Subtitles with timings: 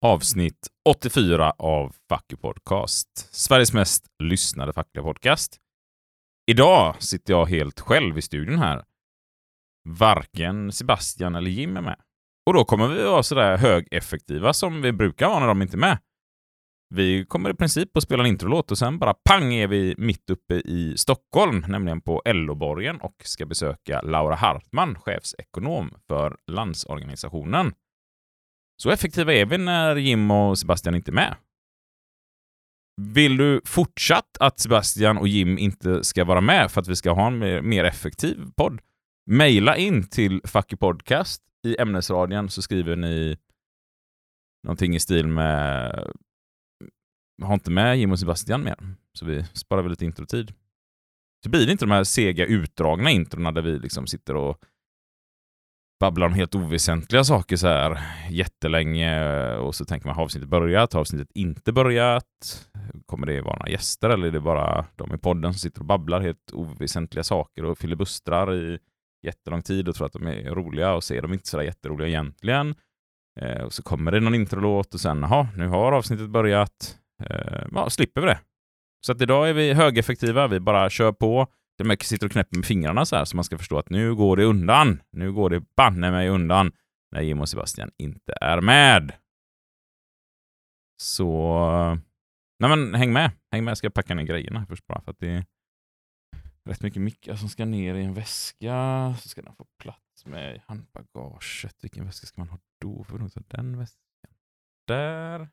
[0.00, 3.08] avsnitt 84 av Fuck You Podcast.
[3.34, 5.56] Sveriges mest lyssnade fackliga podcast.
[6.50, 8.84] Idag sitter jag helt själv i studion här.
[9.88, 12.00] Varken Sebastian eller Jim är med.
[12.46, 15.78] Och då kommer vi vara sådär högeffektiva som vi brukar vara när de inte är
[15.78, 15.98] med.
[16.94, 20.30] Vi kommer i princip att spela en introlåt och sen bara pang är vi mitt
[20.30, 27.72] uppe i Stockholm, nämligen på LO-borgen och ska besöka Laura Hartman, chefsekonom för Landsorganisationen.
[28.82, 31.36] Så effektiva är vi när Jim och Sebastian inte är med.
[33.00, 37.10] Vill du fortsatt att Sebastian och Jim inte ska vara med för att vi ska
[37.12, 38.80] ha en mer, mer effektiv podd?
[39.30, 43.36] Maila in till Fucky Podcast i ämnesradion så skriver ni
[44.64, 45.92] någonting i stil med
[47.42, 48.76] har inte med Jim och Sebastian mer,
[49.12, 50.54] så vi sparar väl lite introtid.
[51.44, 54.64] Så blir det inte de här sega utdragna introna där vi liksom sitter och
[56.00, 60.48] babblar om helt oväsentliga saker så här jättelänge eh, och så tänker man har avsnittet
[60.48, 62.24] börjat, har avsnittet inte börjat?
[63.06, 65.86] Kommer det vara några gäster eller är det bara de i podden som sitter och
[65.86, 68.78] babblar helt oväsentliga saker och filibustrar i
[69.26, 72.08] jättelång tid och tror att de är roliga och så är de inte så jätteroliga
[72.08, 72.74] egentligen.
[73.40, 76.98] Eh, och så kommer det någon introlåt och sen, jaha, nu har avsnittet börjat.
[77.22, 78.38] Eh, ja, slipper vi det.
[79.06, 81.46] Så att idag är vi högeffektiva, vi bara kör på.
[81.78, 83.90] Till och med sitter och knäpper med fingrarna så här så man ska förstå att
[83.90, 85.02] nu går det undan.
[85.10, 86.72] Nu går det banne mig undan
[87.10, 89.12] när Jim och Sebastian inte är med.
[91.02, 91.98] Så...
[92.58, 93.30] Nej men häng med.
[93.50, 93.70] Häng med.
[93.70, 95.44] Jag ska packa ner grejerna först bara för att det är
[96.64, 99.14] rätt mycket mickar som ska ner i en väska.
[99.20, 101.76] Så ska den få plats med handbagaget.
[101.82, 103.04] Vilken väska ska man ha då?
[103.04, 104.32] För ta den väskan.
[104.86, 105.48] Där.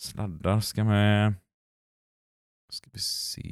[0.00, 1.34] Sladdar ska med.
[2.70, 3.42] Ska vi se.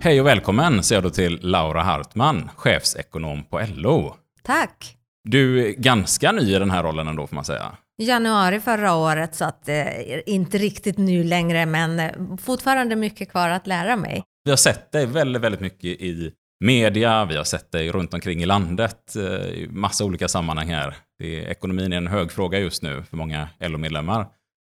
[0.00, 4.14] Hej och välkommen säger då till Laura Hartman, chefsekonom på LO.
[4.42, 4.96] Tack!
[5.24, 7.72] Du är ganska ny i den här rollen ändå får man säga.
[8.02, 9.84] Januari förra året, så att eh,
[10.26, 14.22] inte riktigt ny längre, men eh, fortfarande mycket kvar att lära mig.
[14.44, 16.32] Vi har sett dig väldigt, väldigt mycket i
[16.64, 20.96] media, vi har sett dig runt omkring i landet eh, i massa olika sammanhang här.
[21.18, 24.28] Det är, ekonomin är en hög fråga just nu för många LO-medlemmar.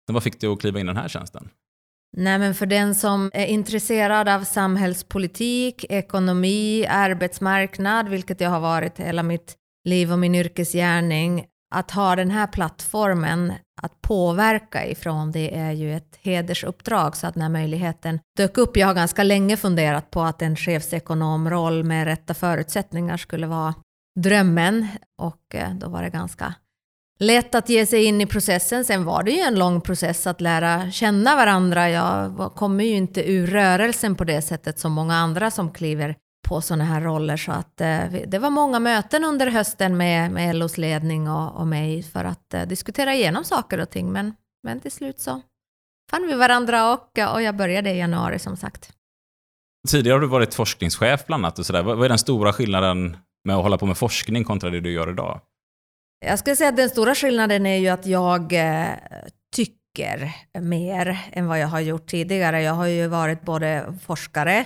[0.07, 1.49] Men vad fick du att kliva in i den här tjänsten?
[2.17, 8.99] Nej, men för den som är intresserad av samhällspolitik, ekonomi, arbetsmarknad, vilket jag har varit
[8.99, 9.55] hela mitt
[9.85, 11.45] liv och min yrkesgärning,
[11.75, 17.16] att ha den här plattformen att påverka ifrån, det är ju ett hedersuppdrag.
[17.16, 21.83] Så att när möjligheten dök upp, jag har ganska länge funderat på att en chefsekonomroll
[21.83, 23.73] med rätta förutsättningar skulle vara
[24.19, 24.88] drömmen
[25.22, 26.53] och eh, då var det ganska
[27.19, 28.85] lätt att ge sig in i processen.
[28.85, 31.89] Sen var det ju en lång process att lära känna varandra.
[31.89, 36.16] Jag kommer ju inte ur rörelsen på det sättet som många andra som kliver
[36.47, 37.38] på sådana här roller.
[37.38, 41.68] Så att, eh, det var många möten under hösten med, med LOs ledning och, och
[41.68, 44.12] mig för att eh, diskutera igenom saker och ting.
[44.12, 45.41] Men, men till slut så
[46.12, 48.94] fann vi varandra och, och jag började i januari som sagt.
[49.88, 51.84] Tidigare har du varit forskningschef bland annat och sådär.
[51.84, 54.91] Vad vad är den stora skillnaden med att hålla på med forskning kontra det du
[54.91, 55.41] gör idag?
[56.25, 58.88] Jag skulle säga att den stora skillnaden är ju att jag eh,
[59.56, 62.62] tycker mer än vad jag har gjort tidigare.
[62.62, 64.66] Jag har ju varit både forskare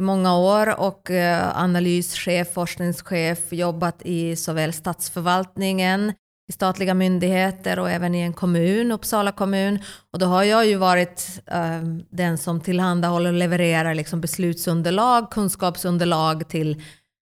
[0.00, 6.12] i många år och eh, analyschef, forskningschef, jobbat i såväl statsförvaltningen,
[6.48, 9.78] i statliga myndigheter och även i en kommun, Uppsala kommun.
[10.12, 16.48] Och då har jag ju varit eh, den som tillhandahåller och levererar liksom beslutsunderlag, kunskapsunderlag
[16.48, 16.82] till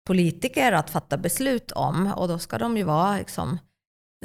[0.06, 2.12] politiker att fatta beslut om.
[2.16, 3.58] Och då ska de ju vara liksom,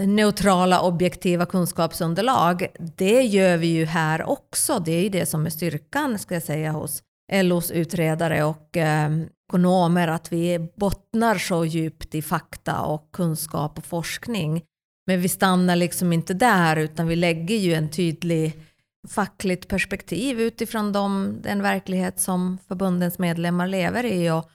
[0.02, 2.68] neutrala, objektiva kunskapsunderlag.
[2.98, 4.80] Det gör vi ju här också.
[4.80, 7.02] Det är ju det som är styrkan, ska jag säga, hos
[7.32, 9.10] LOs utredare och eh,
[9.50, 14.64] ekonomer, att vi bottnar så djupt i fakta och kunskap och forskning.
[15.08, 18.60] Men vi stannar liksom inte där, utan vi lägger ju en tydlig
[19.08, 24.50] fackligt perspektiv utifrån de, den verklighet som förbundens medlemmar lever i och,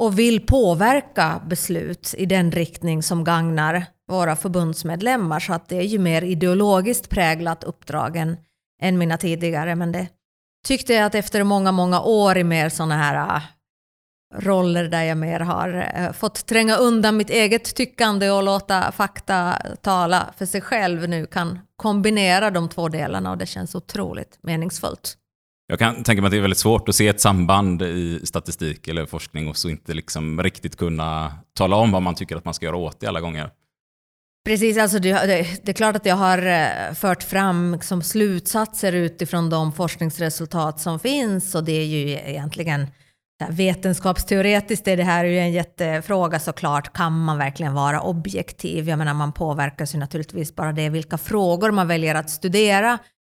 [0.00, 5.40] och vill påverka beslut i den riktning som gagnar våra förbundsmedlemmar.
[5.40, 8.36] Så att det är ju mer ideologiskt präglat uppdragen
[8.82, 9.76] än mina tidigare.
[9.76, 10.08] Men det
[10.66, 13.42] tyckte jag att efter många, många år i mer sådana här äh,
[14.38, 19.56] roller där jag mer har äh, fått tränga undan mitt eget tyckande och låta fakta
[19.82, 25.16] tala för sig själv nu kan kombinera de två delarna och det känns otroligt meningsfullt.
[25.66, 28.88] Jag kan tänka mig att det är väldigt svårt att se ett samband i statistik
[28.88, 32.54] eller forskning och så inte liksom riktigt kunna tala om vad man tycker att man
[32.54, 33.50] ska göra åt det alla gånger.
[34.46, 35.26] Precis, alltså det,
[35.62, 40.98] det, är klart att jag har eh, fört fram liksom slutsatser utifrån de forskningsresultat som
[40.98, 42.86] finns och det är ju egentligen
[43.48, 46.92] vetenskapsteoretiskt är det här ju en jättefråga såklart.
[46.92, 48.88] Kan man verkligen vara objektiv?
[48.88, 52.98] Jag menar man påverkas ju naturligtvis bara det vilka frågor man väljer att studera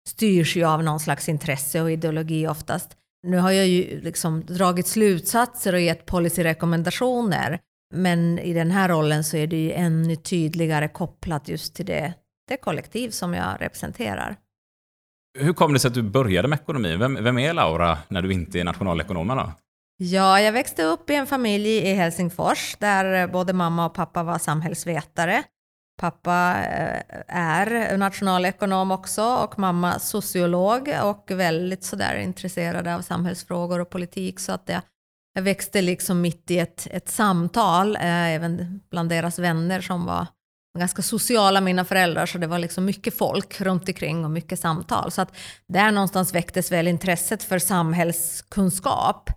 [0.10, 2.90] styrs ju av någon slags intresse och ideologi oftast.
[3.28, 7.60] Nu har jag ju liksom dragit slutsatser och gett policyrekommendationer.
[7.92, 12.14] Men i den här rollen så är det ju ännu tydligare kopplat just till det,
[12.48, 14.36] det kollektiv som jag representerar.
[15.40, 16.96] Hur kom det sig att du började med ekonomi?
[16.96, 19.28] Vem, vem är Laura när du inte är nationalekonom?
[19.28, 19.52] Då?
[19.98, 24.38] Ja, jag växte upp i en familj i Helsingfors där både mamma och pappa var
[24.38, 25.44] samhällsvetare.
[26.02, 33.90] Pappa eh, är nationalekonom också och mamma sociolog och väldigt sådär intresserad av samhällsfrågor och
[33.90, 34.40] politik.
[34.40, 34.82] Så att jag,
[35.34, 40.28] jag växte liksom mitt i ett, ett samtal, eh, även bland deras vänner som var
[40.78, 45.12] ganska sociala, mina föräldrar, så det var liksom mycket folk runt omkring och mycket samtal.
[45.12, 45.38] Så att
[45.68, 49.30] där någonstans väcktes väl intresset för samhällskunskap.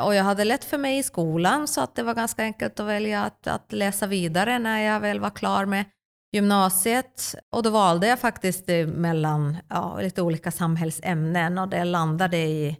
[0.00, 2.86] Och jag hade lätt för mig i skolan så att det var ganska enkelt att
[2.86, 5.84] välja att, att läsa vidare när jag väl var klar med
[6.32, 7.34] gymnasiet.
[7.52, 12.76] Och då valde jag faktiskt mellan ja, lite olika samhällsämnen och det landade i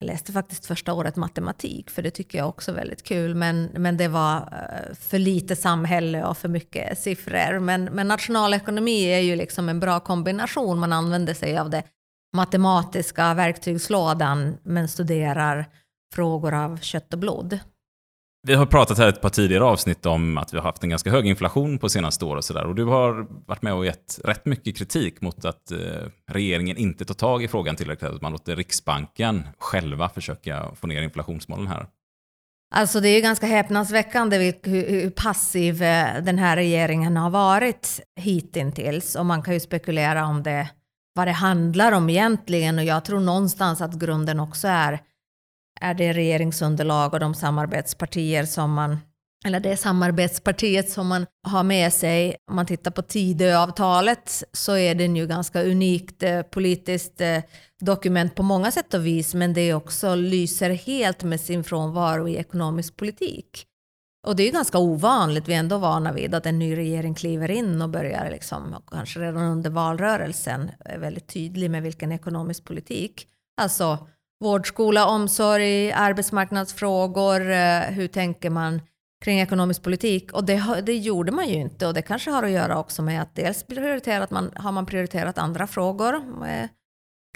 [0.00, 3.34] jag läste faktiskt första året matematik, för det tycker jag också är väldigt kul.
[3.34, 7.58] Men, men det var eh, för lite samhälle och för mycket siffror.
[7.58, 10.78] Men, men nationalekonomi är ju liksom en bra kombination.
[10.78, 11.82] Man använder sig av det
[12.36, 15.66] matematiska verktygslådan, men studerar
[16.14, 17.58] frågor av kött och blod.
[18.42, 21.10] Vi har pratat här ett par tidigare avsnitt om att vi har haft en ganska
[21.10, 22.66] hög inflation på senaste år och sådär.
[22.66, 25.78] Och du har varit med och gett rätt mycket kritik mot att eh,
[26.26, 28.10] regeringen inte tar tag i frågan tillräckligt.
[28.10, 31.86] Att man låter Riksbanken själva försöka få ner inflationsmålen här.
[32.74, 39.16] Alltså det är ju ganska häpnadsväckande hur passiv eh, den här regeringen har varit hittills.
[39.16, 40.70] Och man kan ju spekulera om det,
[41.14, 42.78] vad det handlar om egentligen.
[42.78, 45.00] Och jag tror någonstans att grunden också är
[45.80, 48.98] är det regeringsunderlag och de samarbetspartier som man
[49.44, 52.36] eller det samarbetspartiet som man har med sig.
[52.50, 57.38] Om man tittar på Tidöavtalet så är det ju ganska unikt eh, politiskt eh,
[57.80, 62.36] dokument på många sätt och vis, men det också lyser helt med sin frånvaro i
[62.36, 63.66] ekonomisk politik.
[64.26, 67.50] Och det är ganska ovanligt, vi är ändå vana vid att en ny regering kliver
[67.50, 73.26] in och börjar, liksom, kanske redan under valrörelsen, är väldigt tydlig med vilken ekonomisk politik.
[73.60, 73.98] Alltså
[74.40, 77.50] vård, skola, omsorg, arbetsmarknadsfrågor.
[77.50, 78.82] Eh, hur tänker man
[79.24, 80.32] kring ekonomisk politik?
[80.32, 83.22] Och det, det gjorde man ju inte och det kanske har att göra också med
[83.22, 86.14] att dels prioriterat man, har man prioriterat andra frågor.
[86.46, 86.68] Eh,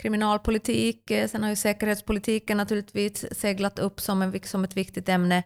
[0.02, 5.42] kriminalpolitik, eh, sen har ju säkerhetspolitiken naturligtvis seglat upp som, en, som ett viktigt ämne.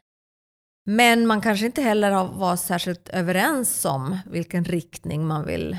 [0.86, 5.78] Men man kanske inte heller har varit särskilt överens om vilken riktning man vill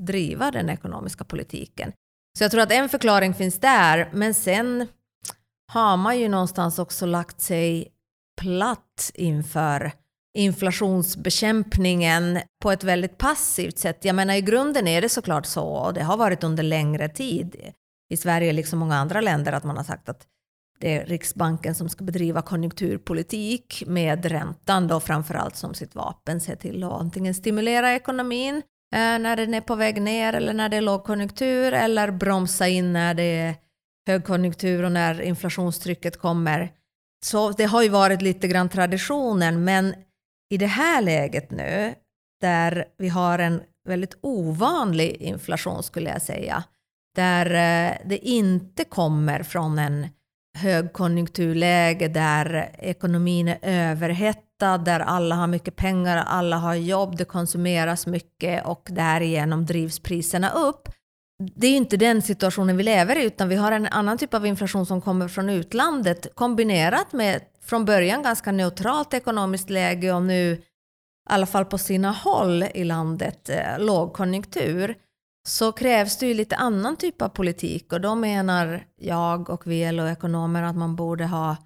[0.00, 1.92] driva den ekonomiska politiken.
[2.38, 4.86] Så jag tror att en förklaring finns där, men sen
[5.72, 7.88] har man ju någonstans också lagt sig
[8.40, 9.92] platt inför
[10.34, 14.04] inflationsbekämpningen på ett väldigt passivt sätt.
[14.04, 17.56] Jag menar i grunden är det såklart så, och det har varit under längre tid
[18.10, 20.26] i Sverige liksom många andra länder, att man har sagt att
[20.80, 26.56] det är Riksbanken som ska bedriva konjunkturpolitik med räntan då framförallt som sitt vapen, se
[26.56, 28.56] till att antingen stimulera ekonomin
[28.94, 32.92] eh, när den är på väg ner eller när det är lågkonjunktur eller bromsa in
[32.92, 33.54] när det är
[34.08, 36.72] högkonjunktur och när inflationstrycket kommer.
[37.24, 39.94] Så det har ju varit lite grann traditionen, men
[40.50, 41.94] i det här läget nu,
[42.40, 46.64] där vi har en väldigt ovanlig inflation skulle jag säga,
[47.16, 50.06] där eh, det inte kommer från en
[50.58, 58.06] högkonjunkturläge där ekonomin är överhettad, där alla har mycket pengar, alla har jobb, det konsumeras
[58.06, 60.88] mycket och därigenom drivs priserna upp
[61.38, 64.46] det är inte den situationen vi lever i, utan vi har en annan typ av
[64.46, 70.52] inflation som kommer från utlandet kombinerat med från början ganska neutralt ekonomiskt läge och nu
[70.52, 70.60] i
[71.30, 74.94] alla fall på sina håll i landet eh, lågkonjunktur
[75.48, 77.92] så krävs det ju lite annan typ av politik.
[77.92, 81.56] Och då menar jag och vi LO-ekonomer att man borde ha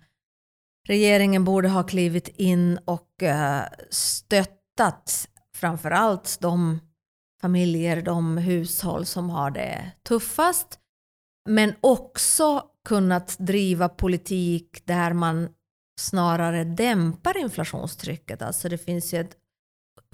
[0.89, 6.81] regeringen borde ha klivit in och eh, stöttat framförallt de
[7.43, 10.79] familjer, de hushåll som har det tuffast.
[11.49, 15.49] Men också kunnat driva politik där man
[16.01, 18.43] snarare dämpar inflationstrycket.
[18.43, 19.37] Alltså det finns ju ett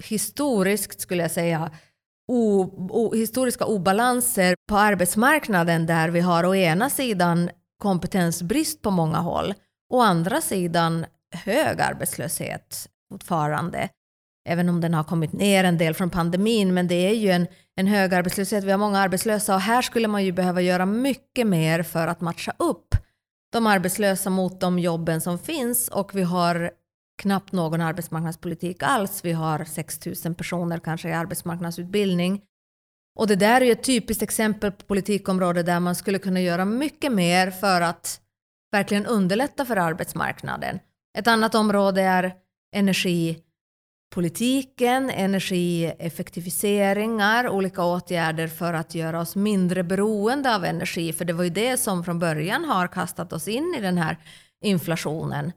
[0.03, 1.71] historiskt, skulle jag säga,
[2.27, 9.17] o, o, historiska obalanser på arbetsmarknaden där vi har å ena sidan kompetensbrist på många
[9.17, 9.53] håll,
[9.93, 11.05] å andra sidan
[11.35, 13.89] hög arbetslöshet fortfarande
[14.49, 17.47] även om den har kommit ner en del från pandemin, men det är ju en,
[17.75, 18.63] en hög arbetslöshet.
[18.63, 22.21] Vi har många arbetslösa och här skulle man ju behöva göra mycket mer för att
[22.21, 22.95] matcha upp
[23.51, 26.71] de arbetslösa mot de jobben som finns och vi har
[27.21, 29.25] knappt någon arbetsmarknadspolitik alls.
[29.25, 32.41] Vi har 6 000 personer kanske i arbetsmarknadsutbildning.
[33.19, 36.65] Och det där är ju ett typiskt exempel på politikområde där man skulle kunna göra
[36.65, 38.21] mycket mer för att
[38.71, 40.79] verkligen underlätta för arbetsmarknaden.
[41.17, 42.33] Ett annat område är
[42.75, 43.43] energi
[44.09, 51.13] politiken, energieffektiviseringar, olika åtgärder för att göra oss mindre beroende av energi.
[51.13, 54.17] För det var ju det som från början har kastat oss in i den här
[54.63, 55.51] inflationen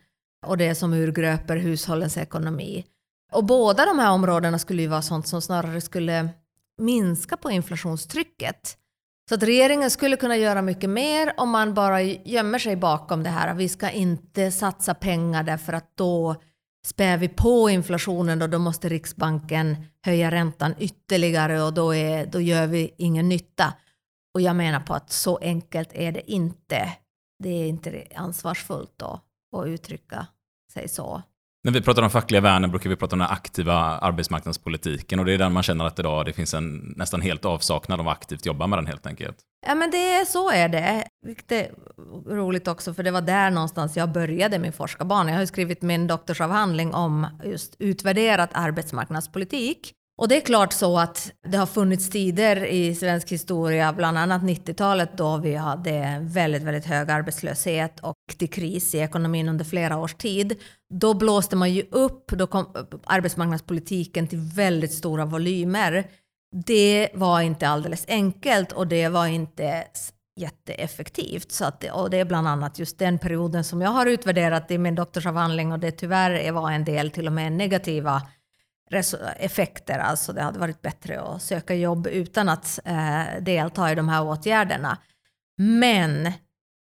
[0.46, 2.84] och det som urgröper hushållens ekonomi.
[3.32, 6.28] Och båda de här områdena skulle ju vara sånt som snarare skulle
[6.78, 8.76] minska på inflationstrycket.
[9.28, 13.30] Så att regeringen skulle kunna göra mycket mer om man bara gömmer sig bakom det
[13.30, 13.54] här.
[13.54, 16.36] Vi ska inte satsa pengar därför att då
[16.86, 22.40] spär vi på inflationen och då måste Riksbanken höja räntan ytterligare och då, är, då
[22.40, 23.74] gör vi ingen nytta.
[24.34, 26.96] Och jag menar på att så enkelt är det inte.
[27.38, 29.20] Det är inte ansvarsfullt då
[29.56, 30.26] att uttrycka
[30.72, 31.22] sig så.
[31.64, 35.32] När vi pratar om fackliga värnen brukar vi prata om den aktiva arbetsmarknadspolitiken och det
[35.32, 38.66] är den man känner att idag det finns en nästan helt avsaknad av aktivt jobba
[38.66, 39.36] med den helt enkelt.
[39.66, 41.04] Ja men det är så är det.
[41.26, 41.70] Vilket är
[42.26, 45.30] roligt också för det var där någonstans jag började min forskarbana.
[45.30, 49.92] Jag har skrivit min doktorsavhandling om just utvärderat arbetsmarknadspolitik.
[50.22, 54.42] Och det är klart så att det har funnits tider i svensk historia, bland annat
[54.42, 59.98] 90-talet då vi hade väldigt, väldigt hög arbetslöshet och till kris i ekonomin under flera
[59.98, 60.56] års tid.
[60.94, 62.66] Då blåste man ju upp då kom
[63.04, 66.06] arbetsmarknadspolitiken till väldigt stora volymer.
[66.66, 69.84] Det var inte alldeles enkelt och det var inte
[70.40, 71.52] jätteeffektivt.
[71.52, 74.78] Så att, och det är bland annat just den perioden som jag har utvärderat i
[74.78, 78.22] min doktorsavhandling och det tyvärr var en del till och med negativa
[79.36, 79.98] effekter.
[79.98, 84.24] Alltså det hade varit bättre att söka jobb utan att eh, delta i de här
[84.24, 84.98] åtgärderna.
[85.58, 86.32] Men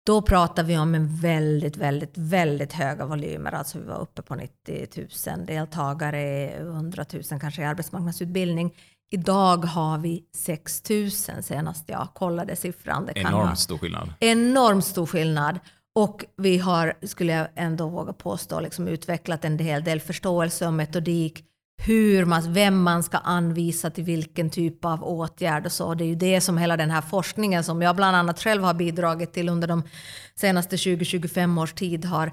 [0.07, 3.53] då pratar vi om en väldigt, väldigt, väldigt höga volymer.
[3.53, 4.89] Alltså vi var uppe på 90
[5.27, 8.75] 000 deltagare, 100 000 kanske i arbetsmarknadsutbildning.
[9.11, 11.11] Idag har vi 6 000
[11.43, 13.07] senast jag kollade siffran.
[13.07, 14.13] Det Enormt stor skillnad.
[14.21, 15.59] Enormt stor skillnad.
[15.95, 20.73] Och vi har, skulle jag ändå våga påstå, liksom utvecklat en hel del förståelse och
[20.73, 21.45] metodik
[21.77, 25.95] hur man, vem man ska anvisa till vilken typ av åtgärd och så.
[25.95, 28.75] Det är ju det som hela den här forskningen som jag bland annat själv har
[28.75, 29.83] bidragit till under de
[30.35, 32.33] senaste 20-25 års tid har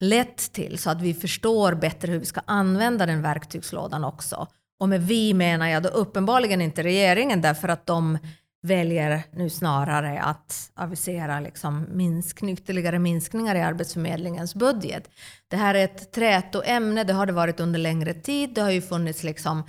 [0.00, 4.46] lett till så att vi förstår bättre hur vi ska använda den verktygslådan också.
[4.80, 8.18] Och med vi menar jag då uppenbarligen inte regeringen därför att de
[8.62, 15.10] väljer nu snarare att avisera liksom minskning, ytterligare minskningar i Arbetsförmedlingens budget.
[15.48, 18.54] Det här är ett trätoämne, det har det varit under längre tid.
[18.54, 19.62] Det har ju funnits liksom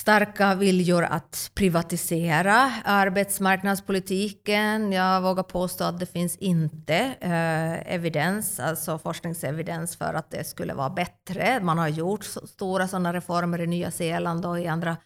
[0.00, 4.92] starka viljor att privatisera arbetsmarknadspolitiken.
[4.92, 10.74] Jag vågar påstå att det finns inte eh, evidens, alltså forskningsevidens för att det skulle
[10.74, 11.60] vara bättre.
[11.60, 14.96] Man har gjort stora sådana reformer i Nya Zeeland och i andra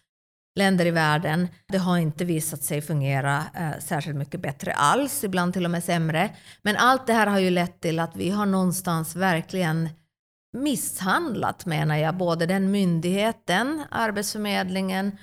[0.55, 1.47] länder i världen.
[1.67, 5.83] Det har inte visat sig fungera eh, särskilt mycket bättre alls, ibland till och med
[5.83, 6.29] sämre.
[6.61, 9.89] Men allt det här har ju lett till att vi har någonstans verkligen
[10.57, 15.17] misshandlat, menar jag, både den myndigheten, Arbetsförmedlingen,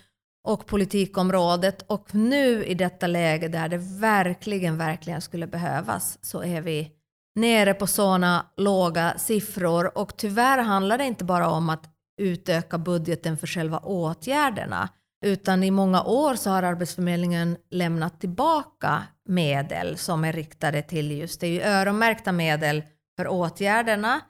[0.47, 1.85] och politikområdet.
[1.87, 6.93] Och nu i detta läge där det verkligen, verkligen skulle behövas så är vi
[7.35, 9.99] nere på sådana låga siffror.
[9.99, 11.91] Och tyvärr handlar det inte bara om att
[12.21, 14.89] utöka budgeten för själva åtgärderna
[15.25, 21.41] utan i många år så har Arbetsförmedlingen lämnat tillbaka medel som är riktade till just
[21.41, 22.83] det, är ju öronmärkta medel
[23.17, 24.21] för åtgärderna,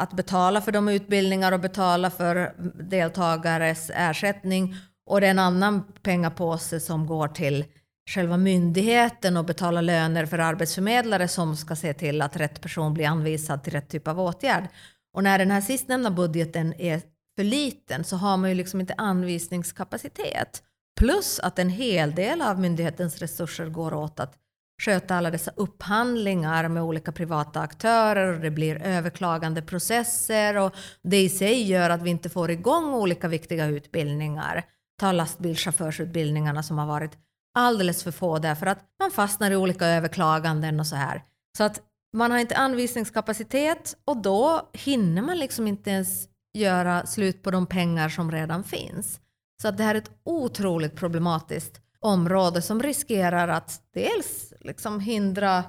[0.00, 4.74] att betala för de utbildningar och betala för deltagares ersättning
[5.06, 7.64] och det är en annan pengapåse som går till
[8.10, 13.06] själva myndigheten och betala löner för arbetsförmedlare som ska se till att rätt person blir
[13.06, 14.68] anvisad till rätt typ av åtgärd.
[15.14, 17.00] Och när den här sistnämnda budgeten är
[17.36, 20.62] för liten så har man ju liksom inte anvisningskapacitet.
[21.00, 24.34] Plus att en hel del av myndighetens resurser går åt att
[24.82, 31.22] sköta alla dessa upphandlingar med olika privata aktörer och det blir överklagande processer och det
[31.22, 34.64] i sig gör att vi inte får igång olika viktiga utbildningar.
[35.00, 37.12] Ta lastbilschaufförsutbildningarna som har varit
[37.54, 41.22] alldeles för få därför att man fastnar i olika överklaganden och så här.
[41.58, 41.80] Så att
[42.16, 47.66] man har inte anvisningskapacitet och då hinner man liksom inte ens göra slut på de
[47.66, 49.20] pengar som redan finns.
[49.62, 55.64] Så att det här är ett otroligt problematiskt område som riskerar att dels liksom hindra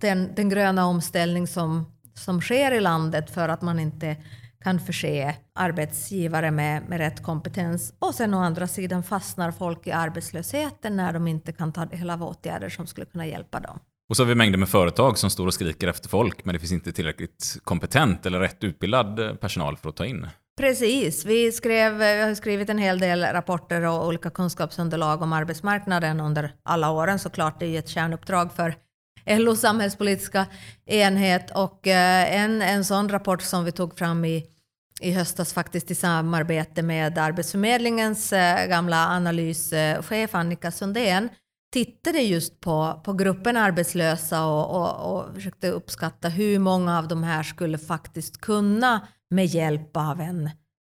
[0.00, 4.16] den, den gröna omställning som, som sker i landet för att man inte
[4.62, 7.94] kan förse arbetsgivare med, med rätt kompetens.
[7.98, 12.10] Och sen å andra sidan fastnar folk i arbetslösheten när de inte kan ta del
[12.10, 13.78] av åtgärder som skulle kunna hjälpa dem.
[14.08, 16.58] Och så har vi mängder med företag som står och skriker efter folk, men det
[16.58, 20.26] finns inte tillräckligt kompetent eller rätt utbildad eh, personal för att ta in.
[20.60, 21.24] Precis.
[21.24, 26.20] Vi, skrev, eh, vi har skrivit en hel del rapporter och olika kunskapsunderlag om arbetsmarknaden
[26.20, 27.60] under alla åren såklart.
[27.60, 28.74] Det är ju ett kärnuppdrag för
[29.26, 30.46] LOs samhällspolitiska
[30.86, 34.46] enhet och eh, en, en sån rapport som vi tog fram i,
[35.00, 38.30] i höstas faktiskt i samarbete med Arbetsförmedlingens
[38.68, 41.28] gamla analyschef Annika Sundén
[41.72, 47.22] tittade just på, på gruppen arbetslösa och, och, och försökte uppskatta hur många av de
[47.22, 50.50] här skulle faktiskt kunna med hjälp av en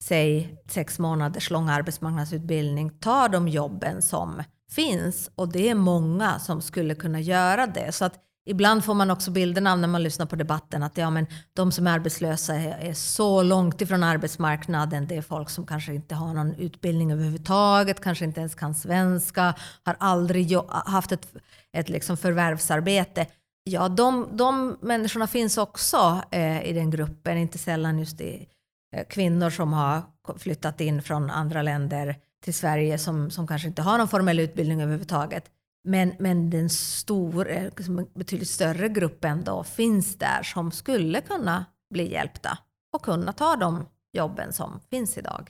[0.03, 6.61] säg sex månaders lång arbetsmarknadsutbildning ta de jobben som finns och det är många som
[6.61, 7.91] skulle kunna göra det.
[7.91, 11.09] Så att ibland får man också bilden av när man lyssnar på debatten att ja,
[11.09, 15.07] men de som är arbetslösa är, är, så långt ifrån arbetsmarknaden.
[15.07, 19.55] Det är folk som kanske inte har någon utbildning överhuvudtaget, kanske inte ens kan svenska,
[19.83, 21.33] har aldrig haft ett,
[21.73, 23.27] ett liksom förvärvsarbete.
[23.63, 28.47] Ja, de, de människorna finns också eh, i den gruppen, inte sällan just i
[28.95, 30.01] eh, kvinnor som har
[30.37, 34.81] flyttat in från andra länder till Sverige som, som kanske inte har någon formell utbildning
[34.81, 35.49] överhuvudtaget.
[35.83, 41.65] Men, men den stor, eh, liksom betydligt större gruppen då finns där som skulle kunna
[41.93, 42.57] bli hjälpta
[42.93, 43.85] och kunna ta de
[44.17, 45.49] jobben som finns idag.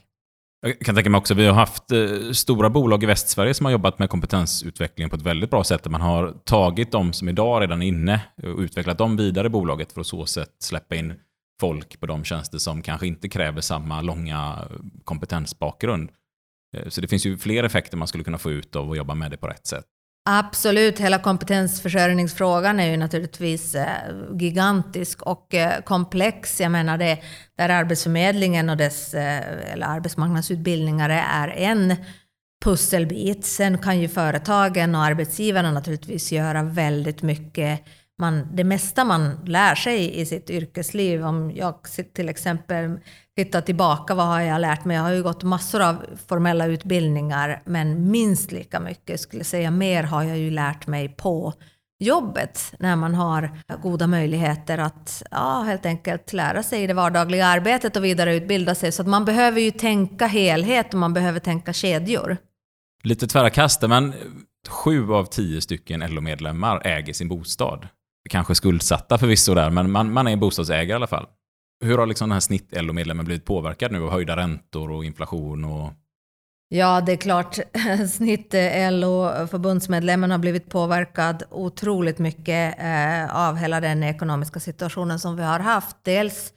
[0.65, 3.71] Jag kan tänka mig också, vi har haft eh, stora bolag i Västsverige som har
[3.71, 5.83] jobbat med kompetensutveckling på ett väldigt bra sätt.
[5.83, 9.49] Där man har tagit de som idag redan är inne och utvecklat dem vidare i
[9.49, 11.13] bolaget för att så sätt släppa in
[11.59, 16.09] folk på de tjänster som kanske inte kräver samma långa eh, kompetensbakgrund.
[16.87, 19.31] Så det finns ju fler effekter man skulle kunna få ut av att jobba med
[19.31, 19.85] det på rätt sätt.
[20.25, 23.87] Absolut, hela kompetensförsörjningsfrågan är ju naturligtvis eh,
[24.39, 26.61] gigantisk och eh, komplex.
[26.61, 27.19] Jag menar det,
[27.57, 31.95] där Arbetsförmedlingen och dess eh, eller arbetsmarknadsutbildningar är en
[32.65, 33.45] pusselbit.
[33.45, 37.79] Sen kan ju företagen och arbetsgivarna naturligtvis göra väldigt mycket
[38.23, 41.25] man, det mesta man lär sig i sitt yrkesliv.
[41.25, 41.75] Om jag
[42.13, 42.99] till exempel
[43.35, 44.97] tittar tillbaka, vad har jag lärt mig?
[44.97, 50.03] Jag har ju gått massor av formella utbildningar, men minst lika mycket, skulle säga mer,
[50.03, 51.53] har jag ju lärt mig på
[51.99, 57.95] jobbet när man har goda möjligheter att ja, helt enkelt lära sig det vardagliga arbetet
[57.95, 58.91] och vidareutbilda sig.
[58.91, 62.37] Så att man behöver ju tänka helhet och man behöver tänka kedjor.
[63.03, 64.13] Lite tvära kast, men
[64.67, 67.87] sju av tio stycken LO-medlemmar äger sin bostad
[68.29, 71.27] kanske skuldsatta förvisso där, men man, man är bostadsägare i alla fall.
[71.83, 75.65] Hur har liksom den här snitt-LO-medlemmen blivit påverkad nu av höjda räntor och inflation?
[75.65, 75.91] Och...
[76.69, 77.55] Ja, det är klart.
[78.11, 85.59] Snitt-LO-förbundsmedlemmen har blivit påverkad otroligt mycket eh, av hela den ekonomiska situationen som vi har
[85.59, 85.97] haft.
[86.03, 86.53] Dels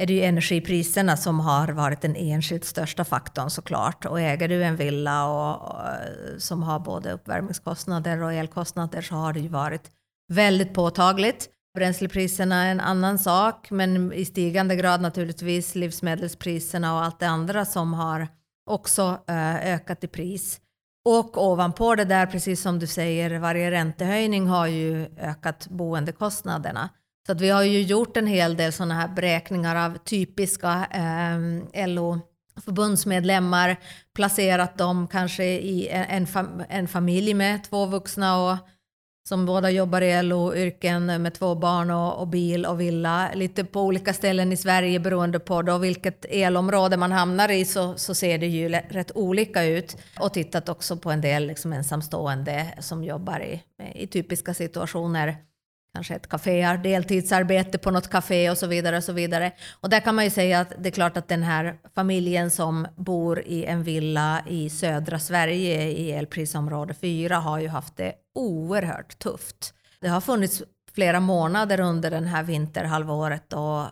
[0.00, 4.04] är det ju energipriserna som har varit den enskilt största faktorn såklart.
[4.04, 9.14] Och äger du en villa och, och, eh, som har både uppvärmningskostnader och elkostnader så
[9.14, 9.90] har det ju varit
[10.32, 11.48] väldigt påtagligt.
[11.74, 17.64] Bränslepriserna är en annan sak, men i stigande grad naturligtvis livsmedelspriserna och allt det andra
[17.64, 18.28] som har
[18.70, 20.60] också eh, ökat i pris.
[21.04, 26.88] Och ovanpå det där, precis som du säger, varje räntehöjning har ju ökat boendekostnaderna.
[27.26, 31.38] Så att vi har ju gjort en hel del sådana här beräkningar av typiska eh,
[31.86, 33.76] LO-förbundsmedlemmar,
[34.14, 38.56] placerat dem kanske i en, en, fam en familj med två vuxna och
[39.28, 43.30] som båda jobbar i LO-yrken med två barn och, och, bil och villa.
[43.34, 47.94] Lite på olika ställen i Sverige beroende på då vilket elområde man hamnar i så,
[47.96, 49.96] så ser det ju rätt olika ut.
[50.20, 53.62] Och tittat också på en del liksom ensamstående som jobbar i,
[53.94, 55.36] i typiska situationer
[55.94, 58.96] kanske ett café, deltidsarbete på något café och så vidare.
[58.96, 59.52] Och så vidare.
[59.80, 62.86] Och där kan man ju säga att det är klart att den här familjen som
[62.96, 69.18] bor i en villa i södra Sverige i elprisområde 4 har ju haft det oerhört
[69.18, 69.74] tufft.
[70.00, 70.62] Det har funnits
[70.94, 73.84] flera månader under den här vinterhalvåret och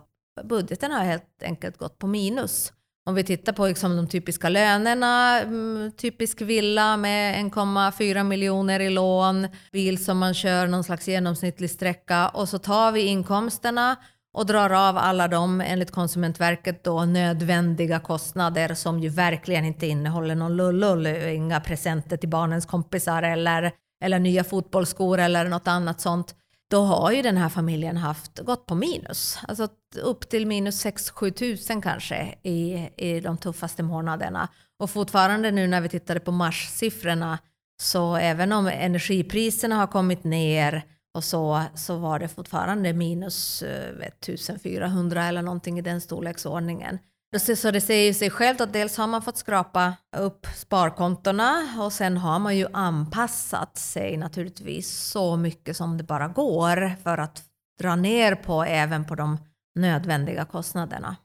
[0.43, 2.73] budgeten har helt enkelt gått på minus.
[3.05, 8.89] Om vi tittar på liksom de typiska lönerna, mm, typisk villa med 1,4 miljoner i
[8.89, 13.95] lån, bil som man kör någon slags genomsnittlig sträcka och så tar vi inkomsterna
[14.33, 20.35] och drar av alla de, enligt Konsumentverket, då, nödvändiga kostnader som ju verkligen inte innehåller
[20.35, 26.35] någon lullull, inga presenter till barnens kompisar eller, eller nya fotbollsskor eller något annat sånt
[26.71, 29.39] då har ju den här familjen haft, gått på minus.
[29.47, 29.67] Alltså
[30.01, 34.47] upp till minus 6-7 tusen kanske i, i de tuffaste månaderna.
[34.79, 37.39] Och fortfarande nu när vi tittade på marssiffrorna
[37.81, 40.83] så även om energipriserna har kommit ner
[41.13, 46.99] och så, så var det fortfarande minus eh, vet, 1400 eller någonting i den storleksordningen.
[47.39, 52.17] Så det säger sig självt att dels har man fått skrapa upp sparkontona och sen
[52.17, 57.43] har man ju anpassat sig naturligtvis så mycket som det bara går för att
[57.81, 59.37] dra ner på även på de
[59.75, 61.15] nödvändiga kostnaderna.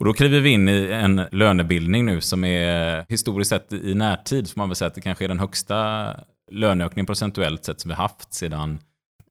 [0.00, 4.50] Och då kliver vi in i en lönebildning nu som är historiskt sett i närtid,
[4.50, 6.06] får man väl säga att det kanske är den högsta
[6.50, 8.78] löneökningen procentuellt sett som vi haft sedan...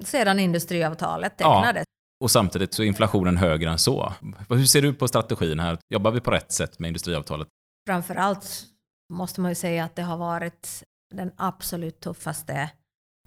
[0.04, 1.86] Sedan industriavtalet tecknades.
[2.24, 4.14] Och samtidigt så är inflationen högre än så.
[4.50, 5.78] Hur ser du på strategin här?
[5.90, 7.48] Jobbar vi på rätt sätt med industriavtalet?
[7.88, 8.64] Framförallt
[9.14, 10.84] måste man ju säga att det har varit
[11.14, 12.70] den absolut tuffaste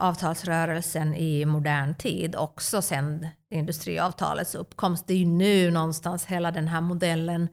[0.02, 5.06] avtalsrörelsen i modern tid, också sedan industriavtalets uppkomst.
[5.06, 7.48] Det är ju nu någonstans hela den här modellen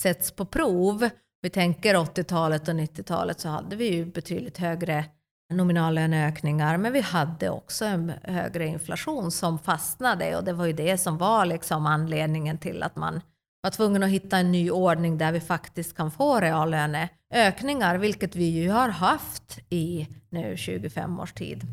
[0.00, 1.08] sätts på prov.
[1.42, 5.04] Vi tänker 80-talet och 90-talet så hade vi ju betydligt högre
[5.50, 10.98] nominallöneökningar, men vi hade också en högre inflation som fastnade och det var ju det
[10.98, 13.20] som var liksom anledningen till att man
[13.60, 18.44] var tvungen att hitta en ny ordning där vi faktiskt kan få reallöneökningar, vilket vi
[18.44, 21.66] ju har haft i nu 25 års tid.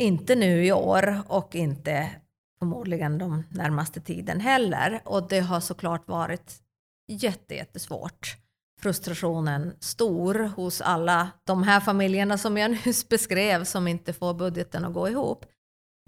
[0.00, 2.10] Inte nu i år och inte
[2.58, 5.00] förmodligen de närmaste tiden heller.
[5.04, 6.54] Och det har såklart varit
[7.08, 8.36] jätte, jättesvårt.
[8.80, 14.84] Frustrationen stor hos alla de här familjerna som jag nyss beskrev som inte får budgeten
[14.84, 15.44] att gå ihop.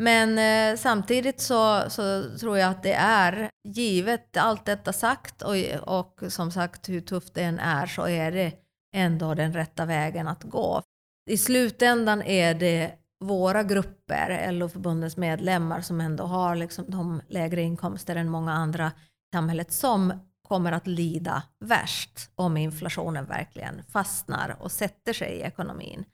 [0.02, 5.54] Men eh, samtidigt så, så tror jag att det är givet allt detta sagt och,
[5.82, 8.52] och som sagt hur tufft det än är så är det
[8.96, 10.82] ändå den rätta vägen att gå.
[11.30, 12.92] I slutändan är det
[13.24, 19.36] våra grupper, LO-förbundens medlemmar som ändå har liksom de lägre inkomster än många andra i
[19.36, 20.12] samhället som
[20.50, 26.04] kommer att lida värst om inflationen verkligen fastnar och sätter sig i ekonomin.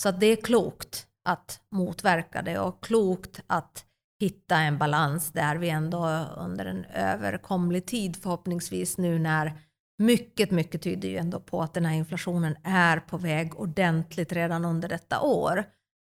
[0.00, 3.84] Så att det är klokt att motverka det och klokt att
[4.20, 9.60] hitta en balans där vi ändå under en överkomlig tid förhoppningsvis nu när
[9.98, 14.64] mycket, mycket tyder ju ändå på att den här inflationen är på väg ordentligt redan
[14.64, 15.64] under detta år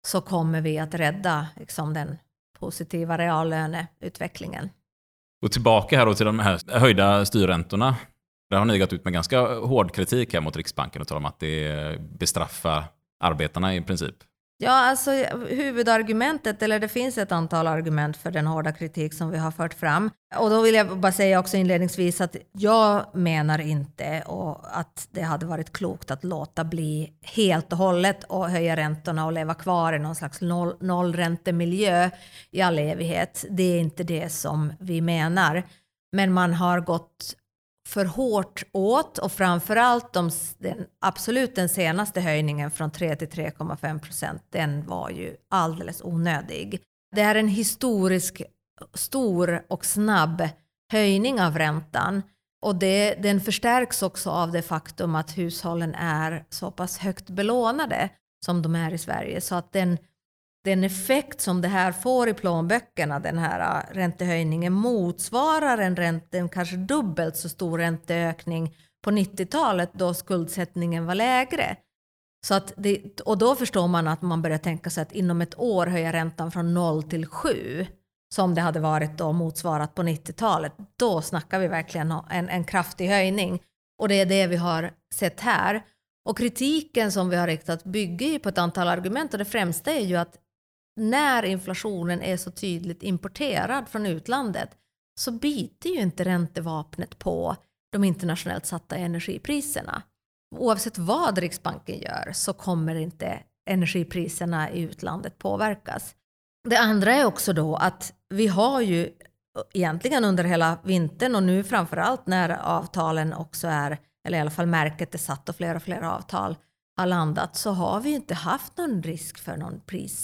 [0.08, 2.18] så kommer vi att rädda liksom, den
[2.60, 4.70] positiva reallöneutvecklingen.
[5.42, 7.96] Och tillbaka här då till de här höjda styrräntorna.
[8.50, 11.26] Där har ni gått ut med ganska hård kritik här mot Riksbanken och talat om
[11.26, 12.84] att det bestraffar
[13.24, 14.16] arbetarna i princip.
[14.64, 15.12] Ja, alltså
[15.50, 19.74] huvudargumentet, eller det finns ett antal argument för den hårda kritik som vi har fört
[19.74, 20.10] fram.
[20.36, 25.22] Och då vill jag bara säga också inledningsvis att jag menar inte och att det
[25.22, 29.94] hade varit klokt att låta bli helt och hållet och höja räntorna och leva kvar
[29.94, 32.10] i någon slags noll, nollräntemiljö
[32.52, 33.46] i all evighet.
[33.50, 35.64] Det är inte det som vi menar.
[36.12, 37.36] Men man har gått
[37.88, 44.00] för hårt åt och framförallt de, den, absolut den senaste höjningen från 3 till 3,5
[44.00, 46.82] procent, den var ju alldeles onödig.
[47.16, 48.42] Det är en historisk
[48.94, 50.50] stor och snabb
[50.92, 52.24] höjning av räntan
[52.62, 58.10] och det, den förstärks också av det faktum att hushållen är så pass högt belånade
[58.46, 59.98] som de är i Sverige så att den
[60.64, 66.38] den effekt som det här får i plånböckerna, den här äh, räntehöjningen, motsvarar en, ränte,
[66.38, 71.76] en kanske dubbelt så stor ränteökning på 90-talet då skuldsättningen var lägre.
[72.48, 75.60] Så att det, och då förstår man att man börjar tänka sig att inom ett
[75.60, 77.86] år höja räntan från 0 till 7
[78.34, 80.74] som det hade varit då motsvarat på 90-talet.
[81.00, 83.62] Då snackar vi verkligen en, en kraftig höjning.
[84.00, 85.84] Och det är det vi har sett här.
[86.30, 89.92] Och kritiken som vi har riktat bygger ju på ett antal argument och det främsta
[89.92, 90.38] är ju att
[90.96, 94.70] när inflationen är så tydligt importerad från utlandet
[95.20, 97.56] så biter ju inte räntevapnet på
[97.92, 100.02] de internationellt satta energipriserna.
[100.56, 106.16] Oavsett vad Riksbanken gör så kommer inte energipriserna i utlandet påverkas.
[106.70, 109.10] Det andra är också då att vi har ju
[109.74, 114.66] egentligen under hela vintern och nu framförallt när avtalen också är, eller i alla fall
[114.66, 116.56] märket är satt och fler och fler avtal
[116.98, 119.82] har landat så har vi inte haft någon risk för någon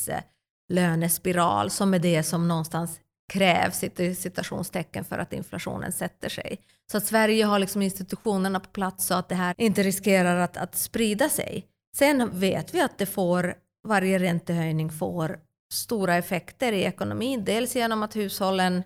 [0.10, 0.24] eh,
[0.70, 3.00] lönespiral som är det som någonstans
[3.34, 6.60] krävs i citationstecken för att inflationen sätter sig.
[6.92, 10.58] Så att Sverige har liksom institutionerna på plats så att det här inte riskerar att,
[10.58, 11.66] att sprida sig.
[11.98, 13.56] Sen vet vi att det får,
[13.88, 15.40] varje räntehöjning får
[15.74, 17.46] stora effekter i ekonomin.
[17.46, 18.84] Dels genom att hushållen,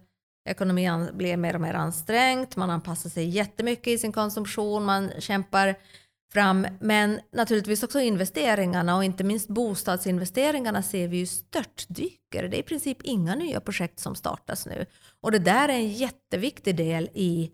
[0.49, 5.75] ekonomin blir mer och mer ansträngt, man anpassar sig jättemycket i sin konsumtion, man kämpar
[6.33, 6.67] fram.
[6.79, 12.47] Men naturligtvis också investeringarna och inte minst bostadsinvesteringarna ser vi ju störtdyker.
[12.47, 14.85] Det är i princip inga nya projekt som startas nu.
[15.21, 17.51] Och det där är en jätteviktig del i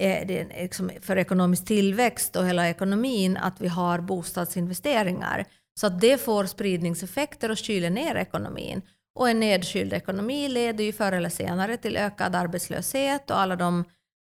[0.00, 5.44] eh, liksom för ekonomisk tillväxt och hela ekonomin att vi har bostadsinvesteringar.
[5.80, 8.82] Så att det får spridningseffekter och kyler ner ekonomin.
[9.14, 13.84] Och en nedkyld ekonomi leder ju förr eller senare till ökad arbetslöshet och alla de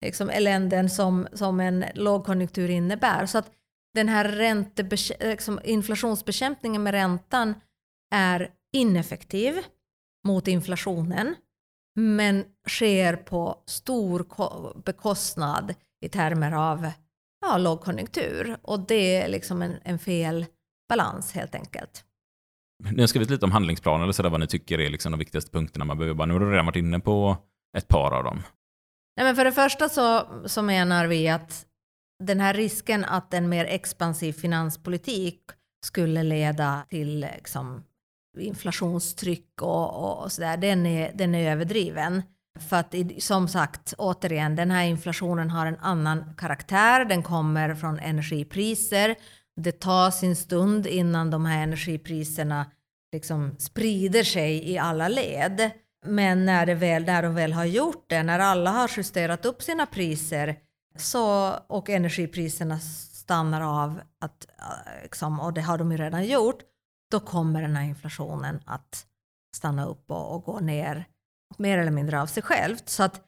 [0.06, 3.26] liksom, eländen som, som en lågkonjunktur innebär.
[3.26, 3.52] Så att
[3.94, 7.54] den här liksom, inflationsbekämpningen med räntan
[8.14, 9.60] är ineffektiv
[10.28, 11.36] mot inflationen
[11.96, 14.26] men sker på stor
[14.86, 15.76] bekostnad
[16.06, 16.92] i termer av
[17.42, 18.58] ja, lågkonjunktur.
[18.62, 20.46] Och det är liksom en, en fel
[20.90, 22.06] balans helt enkelt.
[22.92, 25.18] Ni har skrivit lite om handlingsplanen, eller så där, vad ni tycker är liksom de
[25.18, 26.26] viktigaste punkterna man behöver jobba.
[26.26, 27.38] Nu har du redan varit inne på
[27.78, 28.44] ett par av dem.
[29.18, 31.66] Nej, men för det första så, så menar vi att
[32.22, 35.40] den här risken att en mer expansiv finanspolitik
[35.86, 37.84] skulle leda till liksom,
[38.40, 42.24] inflationstryck och, och sådär, den är, den är överdriven.
[42.70, 47.06] För att som sagt, återigen, den här inflationen har en annan karaktär.
[47.06, 49.16] Den kommer från energipriser.
[49.62, 52.66] Det tar sin stund innan de här energipriserna
[53.14, 55.72] liksom sprider sig i alla led.
[56.06, 59.62] Men när, det väl, när de väl har gjort det, när alla har justerat upp
[59.62, 60.56] sina priser
[60.96, 66.60] så, och energipriserna stannar av, att, eh, liksom, och det har de ju redan gjort,
[67.12, 69.06] då kommer den här inflationen att
[69.56, 71.06] stanna upp och, och gå ner
[71.58, 72.90] mer eller mindre av sig självt.
[72.90, 73.22] Så att,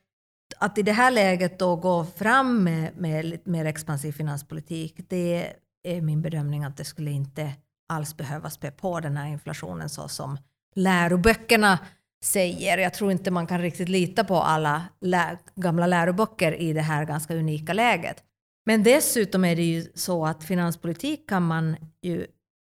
[0.57, 5.53] att i det här läget då gå fram med, med lite mer expansiv finanspolitik, det
[5.83, 7.53] är min bedömning att det skulle inte
[7.89, 10.37] alls behöva spä på den här inflationen så som
[10.75, 11.79] läroböckerna
[12.23, 12.77] säger.
[12.77, 17.05] Jag tror inte man kan riktigt lita på alla lä gamla läroböcker i det här
[17.05, 18.23] ganska unika läget.
[18.65, 22.27] Men dessutom är det ju så att finanspolitik kan man ju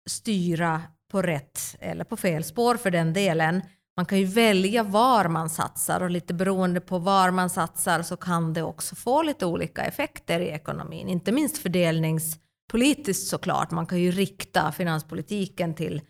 [0.08, 3.62] styra på rätt eller på fel spår för den delen.
[3.96, 8.16] Man kan ju välja var man satsar och lite beroende på var man satsar så
[8.16, 11.08] kan det också få lite olika effekter i ekonomin.
[11.08, 13.70] Inte minst fördelningspolitiskt såklart.
[13.70, 16.02] Man kan ju rikta finanspolitiken till,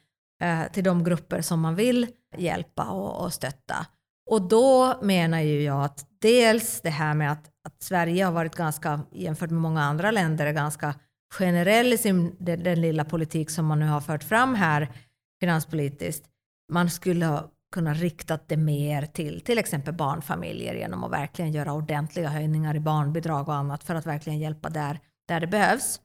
[0.42, 3.86] eh, till de grupper som man vill hjälpa och, och stötta.
[4.30, 8.54] Och då menar ju jag att dels det här med att, att Sverige har varit
[8.54, 10.94] ganska, jämfört med många andra länder, ganska
[11.34, 14.88] generell i sin, den, den, lilla politik som man nu har fört fram här
[15.40, 16.26] finanspolitiskt.
[16.72, 21.72] Man skulle ha kunna rikta det mer till till exempel barnfamiljer genom att verkligen göra
[21.72, 26.00] ordentliga höjningar i barnbidrag och annat för att verkligen hjälpa där, där det behövs.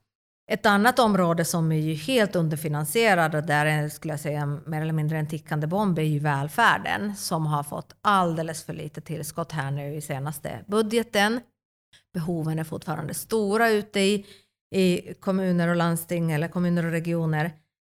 [0.51, 4.81] Ett annat område som är ju helt underfinansierad och där är, skulle jag säga mer
[4.81, 9.51] eller mindre en tickande bomb är ju välfärden som har fått alldeles för lite tillskott
[9.51, 11.39] här nu i senaste budgeten.
[12.13, 14.25] Behoven är fortfarande stora ute i,
[14.75, 17.51] i kommuner och landsting eller kommuner och regioner.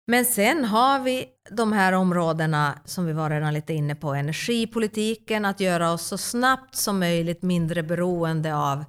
[0.08, 5.46] Men sen har vi de här områdena som vi var redan lite inne på, energipolitiken,
[5.46, 8.86] att göra oss så snabbt som möjligt mindre beroende av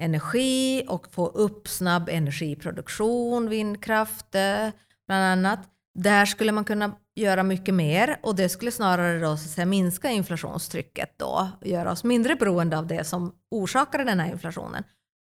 [0.00, 4.68] energi och få upp snabb energiproduktion, vindkraft eh,
[5.06, 5.60] bland annat.
[5.94, 10.10] Där skulle man kunna göra mycket mer och det skulle snarare då, så säga, minska
[10.10, 14.84] inflationstrycket då, och göra oss mindre beroende av det som orsakade den här inflationen.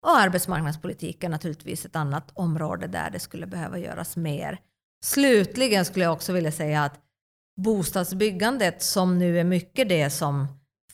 [0.06, 4.58] Och arbetsmarknadspolitiken naturligtvis ett annat område där det skulle behöva göras mer.
[5.04, 7.00] Slutligen skulle jag också vilja säga att
[7.60, 10.46] bostadsbyggandet som nu är mycket det som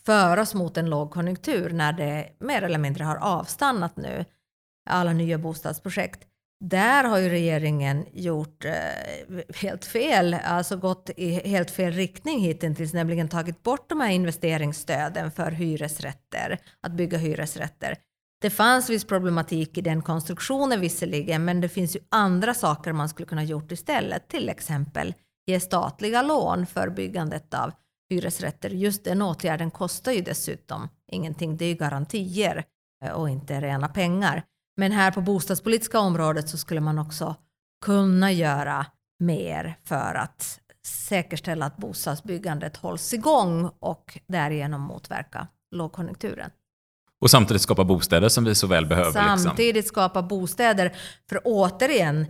[0.07, 4.25] för oss mot en lågkonjunktur när det mer eller mindre har avstannat nu,
[4.91, 6.27] alla nya bostadsprojekt.
[6.65, 8.75] Där har ju regeringen gjort eh,
[9.55, 15.31] helt fel, alltså gått i helt fel riktning hittills, nämligen tagit bort de här investeringsstöden
[15.31, 17.97] för hyresrätter, att bygga hyresrätter.
[18.41, 23.09] Det fanns viss problematik i den konstruktionen visserligen, men det finns ju andra saker man
[23.09, 25.15] skulle kunna gjort istället, till exempel
[25.47, 27.73] ge statliga lån för byggandet av
[28.11, 28.71] hyresrätter.
[28.71, 31.57] Just den åtgärden kostar ju dessutom ingenting.
[31.57, 32.65] Det är ju garantier
[33.05, 34.43] eh, och inte rena pengar.
[34.77, 37.37] Men här på bostadspolitiska området så skulle man också
[37.85, 38.87] kunna göra
[39.19, 46.51] mer för att säkerställa att bostadsbyggandet hålls igång och därigenom motverka lågkonjunkturen.
[47.21, 49.23] Och samtidigt skapa bostäder som vi så väl behöver.
[49.23, 49.39] Liksom.
[49.39, 49.89] Samtidigt liksom.
[49.89, 50.97] skapa bostäder.
[51.29, 52.27] För återigen,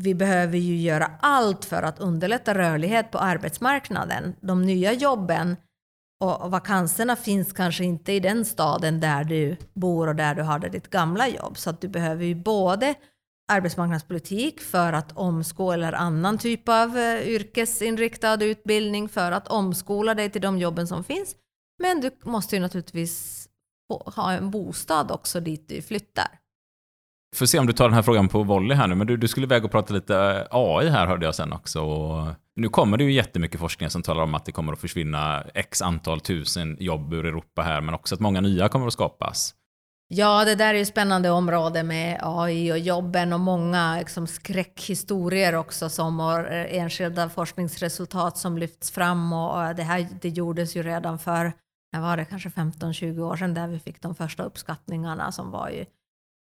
[0.00, 4.36] vi behöver ju göra allt för att underlätta rörlighet på arbetsmarknaden.
[4.40, 5.56] De nya jobben
[6.20, 10.68] och vakanserna finns kanske inte i den staden där du bor och där du hade
[10.68, 11.58] ditt gamla jobb.
[11.58, 12.94] Så att du behöver ju både
[13.52, 20.30] arbetsmarknadspolitik för att omskola eller annan typ av eh, yrkesinriktad utbildning för att omskola dig
[20.30, 21.36] till de jobben som finns.
[21.82, 23.48] Men du måste ju naturligtvis
[24.16, 26.38] ha en bostad också dit du flyttar.
[27.34, 29.28] Får se om du tar den här frågan på volley här nu, men du, du
[29.28, 31.80] skulle väga och prata lite eh, AI här hörde jag sen också.
[31.82, 35.44] Och nu kommer det ju jättemycket forskning som talar om att det kommer att försvinna
[35.54, 39.54] x antal tusen jobb ur Europa här, men också att många nya kommer att skapas.
[40.08, 45.54] Ja, det där är ju spännande område med AI och jobben och många liksom, skräckhistorier
[45.54, 50.76] också som och eh, enskilda forskningsresultat som lyfts fram och eh, det här det gjordes
[50.76, 51.52] ju redan för,
[51.92, 55.68] när var det, kanske 15-20 år sedan där vi fick de första uppskattningarna som var
[55.68, 55.84] ju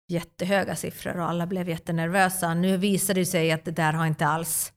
[0.09, 2.55] jättehöga siffror och alla blev jättenervösa.
[2.55, 4.73] Nu visar det sig att det där har inte alls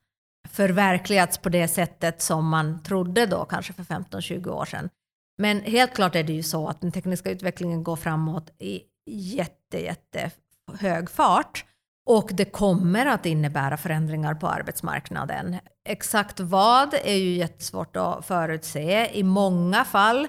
[0.49, 4.89] förverkligats på det sättet som man trodde då kanske för 15-20 år sedan.
[5.37, 9.83] Men helt klart är det ju så att den tekniska utvecklingen går framåt i jätte,
[9.83, 10.31] jätte
[10.79, 11.65] hög fart
[12.05, 15.55] och det kommer att innebära förändringar på arbetsmarknaden.
[15.89, 19.09] Exakt vad är ju jättesvårt att förutse.
[19.13, 20.27] I många fall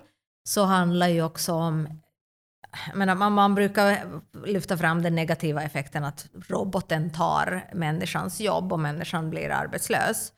[0.48, 1.88] så handlar ju också om
[2.94, 3.98] menar, man, man brukar
[4.46, 10.32] lyfta fram den negativa effekten att roboten tar människans jobb och människan blir arbetslös.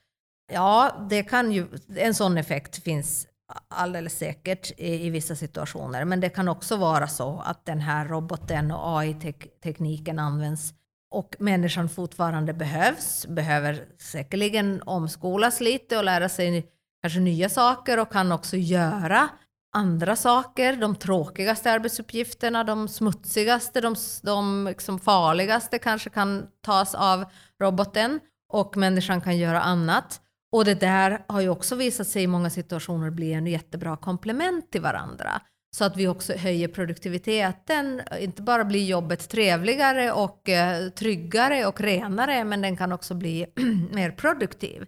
[0.52, 3.26] Ja, det kan ju, en sån effekt finns
[3.68, 6.04] alldeles säkert i, i vissa situationer.
[6.04, 10.74] Men det kan också vara så att den här roboten och AI-tekniken används
[11.10, 16.66] och människan fortfarande behövs, behöver säkerligen omskolas lite och lära sig
[17.02, 19.28] kanske nya saker och kan också göra
[19.72, 27.24] andra saker, de tråkigaste arbetsuppgifterna, de smutsigaste, de, de liksom farligaste kanske kan tas av
[27.62, 28.20] roboten
[28.52, 30.20] och människan kan göra annat.
[30.52, 34.72] Och det där har ju också visat sig i många situationer bli en jättebra komplement
[34.72, 35.40] till varandra.
[35.76, 41.80] Så att vi också höjer produktiviteten, inte bara blir jobbet trevligare och eh, tryggare och
[41.80, 43.46] renare, men den kan också bli
[43.92, 44.86] mer produktiv.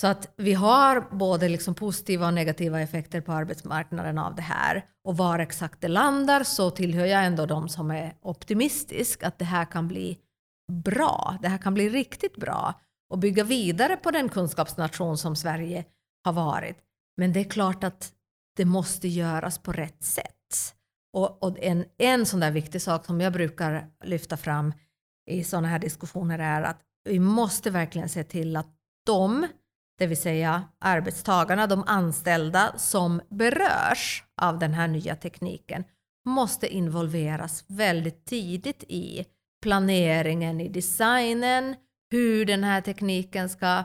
[0.00, 4.84] Så att vi har både liksom positiva och negativa effekter på arbetsmarknaden av det här.
[5.04, 9.44] Och var exakt det landar så tillhör jag ändå de som är optimistisk att det
[9.44, 10.18] här kan bli
[10.72, 11.38] bra.
[11.42, 12.80] Det här kan bli riktigt bra
[13.10, 15.84] och bygga vidare på den kunskapsnation som Sverige
[16.24, 16.76] har varit.
[17.16, 18.12] Men det är klart att
[18.56, 20.32] det måste göras på rätt sätt.
[21.12, 24.72] Och, och en, en sån där viktig sak som jag brukar lyfta fram
[25.30, 28.68] i sådana här diskussioner är att vi måste verkligen se till att
[29.06, 29.46] de
[29.98, 35.84] det vill säga arbetstagarna, de anställda som berörs av den här nya tekniken,
[36.26, 39.24] måste involveras väldigt tidigt i
[39.62, 41.74] planeringen, i designen,
[42.10, 43.84] hur den här tekniken ska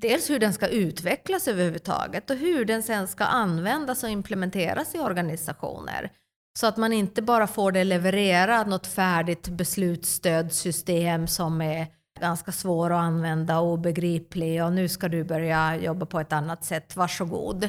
[0.00, 4.98] Dels hur den ska utvecklas överhuvudtaget och hur den sen ska användas och implementeras i
[4.98, 6.12] organisationer.
[6.58, 11.86] Så att man inte bara får det levererat, något färdigt beslutsstödsystem som är
[12.20, 16.64] ganska svår att använda och obegriplig och nu ska du börja jobba på ett annat
[16.64, 17.60] sätt, varsågod.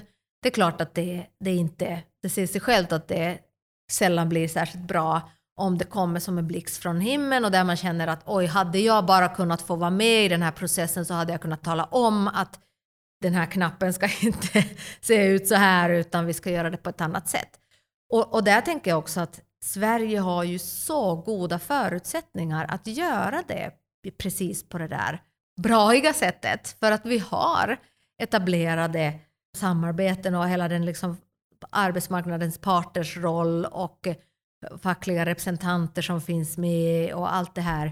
[0.42, 3.40] Det är klart att det, det inte, det ser sig självt att det
[3.92, 5.22] sällan blir särskilt bra
[5.58, 8.80] om det kommer som en blixt från himlen och där man känner att oj, hade
[8.80, 11.84] jag bara kunnat få vara med i den här processen så hade jag kunnat tala
[11.84, 12.60] om att
[13.22, 14.66] den här knappen ska inte
[15.02, 17.50] se ut så här utan vi ska göra det på ett annat sätt.
[18.14, 23.44] Och, och där tänker jag också att Sverige har ju så goda förutsättningar att göra
[23.48, 23.72] det
[24.18, 25.22] precis på det där
[25.62, 26.76] braiga sättet.
[26.80, 27.78] För att vi har
[28.22, 29.14] etablerade
[29.58, 31.18] samarbeten och hela den liksom
[31.70, 34.16] arbetsmarknadens parters roll och eh,
[34.82, 37.92] fackliga representanter som finns med och allt det här.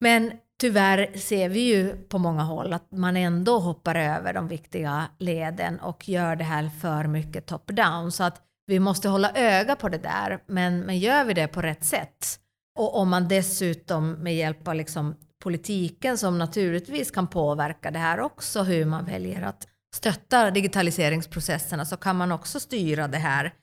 [0.00, 5.04] Men tyvärr ser vi ju på många håll att man ändå hoppar över de viktiga
[5.18, 8.10] leden och gör det här för mycket top-down.
[8.10, 11.62] Så att vi måste hålla öga på det där, men, men gör vi det på
[11.62, 12.40] rätt sätt
[12.78, 18.20] och om man dessutom med hjälp av liksom politiken som naturligtvis kan påverka det här
[18.20, 23.54] också, hur man väljer att stötta digitaliseringsprocesserna, så kan man också styra det här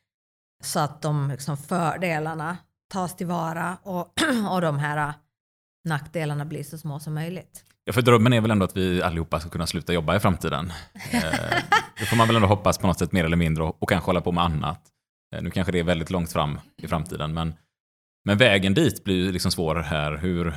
[0.63, 2.57] så att de liksom fördelarna
[2.91, 4.13] tas tillvara och,
[4.51, 5.13] och de här
[5.87, 7.63] nackdelarna blir så små som möjligt.
[7.83, 10.73] Ja, för drömmen är väl ändå att vi allihopa ska kunna sluta jobba i framtiden.
[11.11, 11.63] Eh,
[11.99, 14.09] det får man väl ändå hoppas på något sätt mer eller mindre och, och kanske
[14.09, 14.81] hålla på med annat.
[15.35, 17.53] Eh, nu kanske det är väldigt långt fram i framtiden, men,
[18.25, 20.17] men vägen dit blir liksom svår här.
[20.17, 20.53] Hur,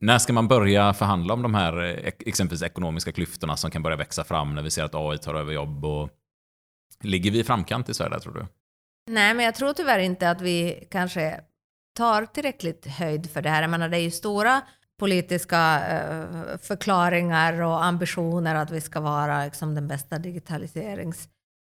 [0.00, 3.96] när ska man börja förhandla om de här eh, exempelvis ekonomiska klyftorna som kan börja
[3.96, 5.84] växa fram när vi ser att AI tar över jobb?
[5.84, 6.10] Och...
[7.02, 8.46] Ligger vi i framkant i Sverige, där tror du?
[9.10, 11.40] Nej, men jag tror tyvärr inte att vi kanske
[11.96, 13.62] tar tillräckligt höjd för det här.
[13.62, 14.62] Jag menar, det är ju stora
[14.98, 21.28] politiska eh, förklaringar och ambitioner att vi ska vara liksom, den bästa digitaliserings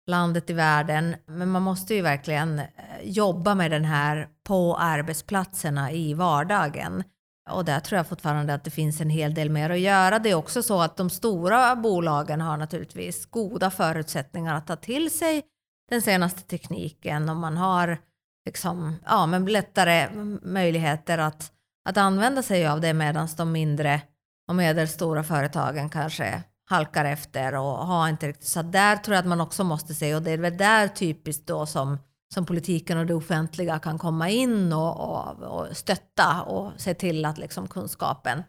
[0.07, 1.15] landet i världen.
[1.25, 2.65] Men man måste ju verkligen eh,
[3.03, 7.03] jobba med den här på arbetsplatserna i vardagen.
[7.49, 10.19] Och där tror jag fortfarande att det finns en hel del mer att göra.
[10.19, 15.11] Det är också så att de stora bolagen har naturligtvis goda förutsättningar att ta till
[15.11, 15.43] sig
[15.89, 17.97] den senaste tekniken och man har
[18.45, 20.09] liksom, ja, men lättare
[20.41, 21.51] möjligheter att,
[21.89, 24.01] att använda sig av det medan de mindre
[24.47, 28.47] och medelstora företagen kanske halkar efter och har inte riktigt.
[28.47, 31.47] Så där tror jag att man också måste se och det är väl där typiskt
[31.47, 31.97] då som
[32.33, 37.25] som politiken och det offentliga kan komma in och, och, och stötta och se till
[37.25, 38.43] att liksom kunskapen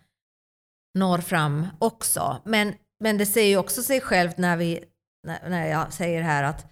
[0.95, 2.37] når fram också.
[2.45, 4.85] Men, men det säger ju också sig självt när, vi,
[5.27, 6.67] när, när jag säger här att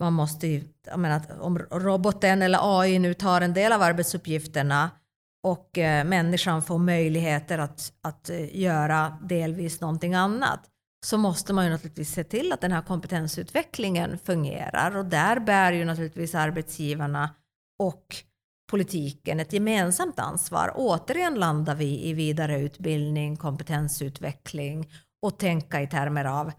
[0.00, 3.82] man måste ju, jag menar, att om roboten eller AI nu tar en del av
[3.82, 4.90] arbetsuppgifterna
[5.42, 10.68] och eh, människan får möjligheter att, att eh, göra delvis någonting annat
[11.06, 15.72] så måste man ju naturligtvis se till att den här kompetensutvecklingen fungerar och där bär
[15.72, 17.30] ju naturligtvis arbetsgivarna
[17.78, 18.16] och
[18.70, 20.72] politiken ett gemensamt ansvar.
[20.74, 24.90] Återigen landar vi i vidareutbildning, kompetensutveckling
[25.22, 26.52] och tänka i termer av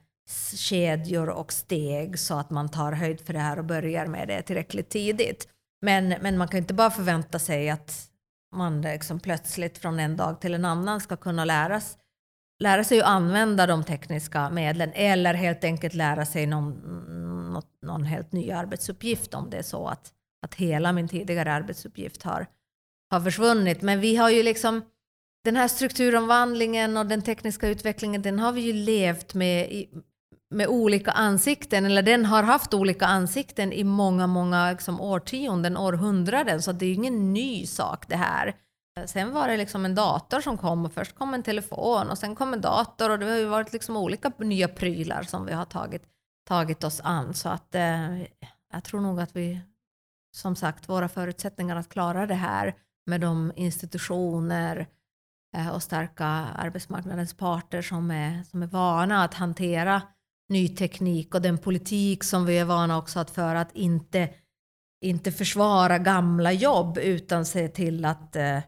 [0.56, 4.42] kedjor och steg så att man tar höjd för det här och börjar med det
[4.42, 5.48] tillräckligt tidigt.
[5.82, 8.10] Men, men man kan inte bara förvänta sig att
[8.54, 11.97] man liksom plötsligt från en dag till en annan ska kunna läras,
[12.60, 16.72] lära sig att använda de tekniska medlen eller helt enkelt lära sig någon,
[17.54, 20.12] något, någon helt ny arbetsuppgift om det är så att,
[20.45, 22.47] att hela min tidigare arbetsuppgift har,
[23.12, 23.82] har försvunnit.
[23.82, 24.82] Men vi har ju liksom
[25.43, 29.89] den här strukturomvandlingen och den tekniska utvecklingen, den har vi ju levt med i,
[30.54, 36.62] med olika ansikten, eller den har haft olika ansikten i många, många liksom, årtionden, århundraden,
[36.62, 38.56] så det är ju ingen ny sak det här.
[39.06, 42.36] Sen var det liksom en dator som kom och först kom en telefon och sen
[42.36, 45.66] kom en dator och det har ju varit liksom olika nya prylar som vi har
[45.66, 46.04] tagit,
[46.47, 47.34] tagit oss an.
[47.34, 48.22] Så att eh,
[48.74, 49.62] jag tror nog att vi,
[50.36, 52.76] som sagt, våra förutsättningar att klara det här
[53.06, 54.88] med de institutioner
[55.58, 56.26] eh, och starka
[56.56, 60.01] arbetsmarknadens parter som är, som är vana att hantera
[60.54, 64.30] ny teknik och den politik som vi är vana också att föra, att inte,
[65.06, 68.60] inte försvara gamla jobb utan se till att, eh,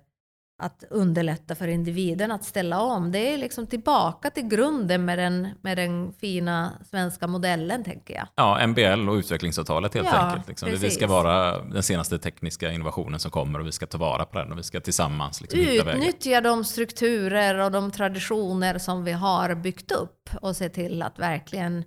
[0.58, 3.12] att underlätta för individen att ställa om.
[3.12, 8.28] Det är liksom tillbaka till grunden med den, med den fina svenska modellen, tänker jag.
[8.36, 10.48] Ja, MBL och utvecklingsavtalet helt Ja, enkelt.
[10.48, 10.70] Liksom.
[10.82, 14.38] Det ska vara den senaste tekniska innovationen som kommer och vi ska ta vara på
[14.38, 15.60] den och vi ska tillsammans liksom.
[15.60, 21.20] Utnyttja de strukturer och de traditioner som vi har byggt upp och se till att
[21.20, 21.84] verkligen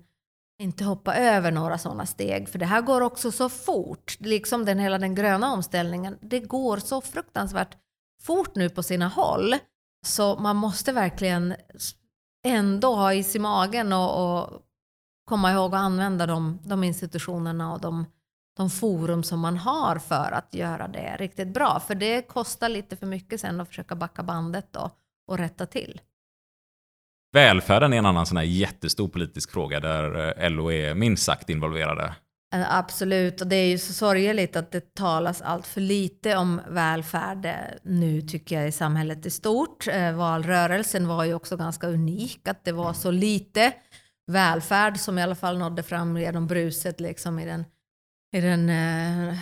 [0.61, 2.49] inte hoppa över några sådana steg.
[2.49, 6.17] För det här går också så fort, liksom den hela den gröna omställningen.
[6.21, 7.75] Det går så fruktansvärt
[8.23, 9.55] fort nu på sina håll.
[10.05, 11.55] Så man måste verkligen
[12.45, 14.61] ändå ha is i magen och, och
[15.25, 18.05] komma ihåg att använda de, de institutionerna och de,
[18.57, 21.79] de forum som man har för att göra det riktigt bra.
[21.87, 24.91] För det kostar lite för mycket sen att försöka backa bandet och,
[25.27, 26.01] och rätta till.
[27.31, 31.49] Välfärden är en annan sån här jättestor politisk fråga där eh, LO är minst sagt
[31.49, 32.15] involverade.
[32.53, 36.61] Eh, absolut, och det är ju så sorgligt att det talas allt för lite om
[36.69, 39.87] välfärd eh, nu tycker jag i samhället i stort.
[39.87, 43.73] Eh, valrörelsen var ju också ganska unik, att det var så lite
[44.27, 47.65] välfärd som i alla fall nådde fram genom bruset liksom i den,
[48.35, 49.35] i den eh,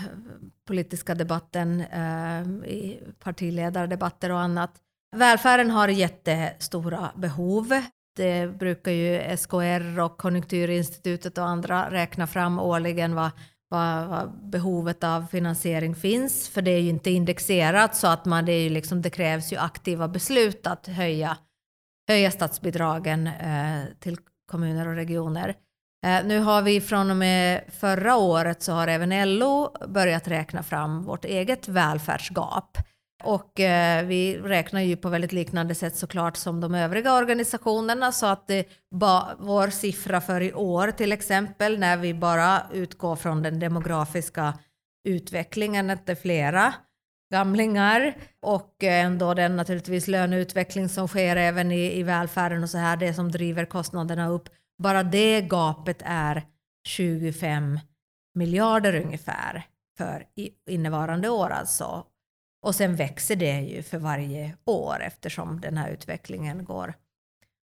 [0.67, 2.41] politiska debatten, eh,
[2.71, 4.71] i partiledardebatter och annat.
[5.15, 7.81] Välfärden har jättestora behov.
[8.17, 13.29] Det brukar ju SKR och Konjunkturinstitutet och andra räkna fram årligen vad,
[13.69, 16.49] vad, vad behovet av finansiering finns.
[16.49, 19.53] För det är ju inte indexerat så att man, det, är ju liksom, det krävs
[19.53, 21.37] ju aktiva beslut att höja,
[22.07, 24.17] höja statsbidragen eh, till
[24.51, 25.55] kommuner och regioner.
[26.05, 30.63] Eh, nu har vi från och med förra året så har även LO börjat räkna
[30.63, 32.77] fram vårt eget välfärdsgap.
[33.23, 38.25] Och eh, vi räknar ju på väldigt liknande sätt såklart som de övriga organisationerna så
[38.25, 43.43] att det, ba, vår siffra för i år till exempel när vi bara utgår från
[43.43, 44.53] den demografiska
[45.07, 46.73] utvecklingen att det är flera
[47.33, 52.77] gamlingar och eh, ändå den naturligtvis löneutveckling som sker även i, i välfärden och så
[52.77, 54.49] här det som driver kostnaderna upp.
[54.83, 56.43] Bara det gapet är
[56.87, 57.79] 25
[58.35, 59.65] miljarder ungefär
[59.97, 60.25] för
[60.69, 62.05] innevarande år alltså.
[62.67, 66.93] Och sen växer det ju för varje år eftersom den här utvecklingen går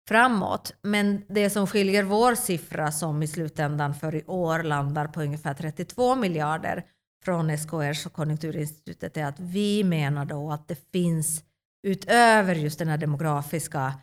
[0.08, 0.74] framåt.
[0.82, 5.54] Men det som skiljer vår siffra som i slutändan för i år landar på ungefär
[5.54, 6.84] 32 miljarder
[7.24, 11.44] från SKRs och Konjunkturinstitutet är att vi menar då att det finns
[11.82, 13.94] utöver just den här demografiska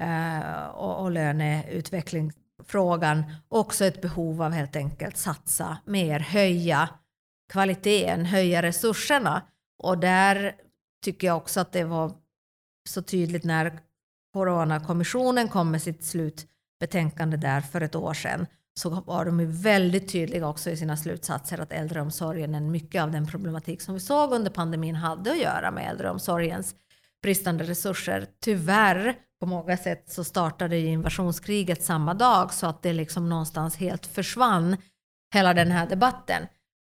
[0.00, 6.88] eh, och, och löneutvecklingsfrågan också ett behov av helt enkelt satsa mer, höja
[7.52, 9.42] kvaliteten, höja resurserna.
[9.78, 10.54] Och där
[11.04, 12.12] tycker jag också att det var
[12.88, 13.80] så tydligt när
[14.32, 18.46] Coronakommissionen kom med sitt slutbetänkande där för ett år sedan
[18.80, 23.10] så var de ju väldigt tydliga också i sina slutsatser att äldreomsorgen, en mycket av
[23.10, 26.74] den problematik som vi såg under pandemin hade att göra med äldreomsorgens
[27.22, 28.26] bristande resurser.
[28.40, 33.76] Tyvärr, på många sätt så startade ju invasionskriget samma dag så att det liksom någonstans
[33.76, 34.76] helt försvann,
[35.34, 36.42] hela den här debatten.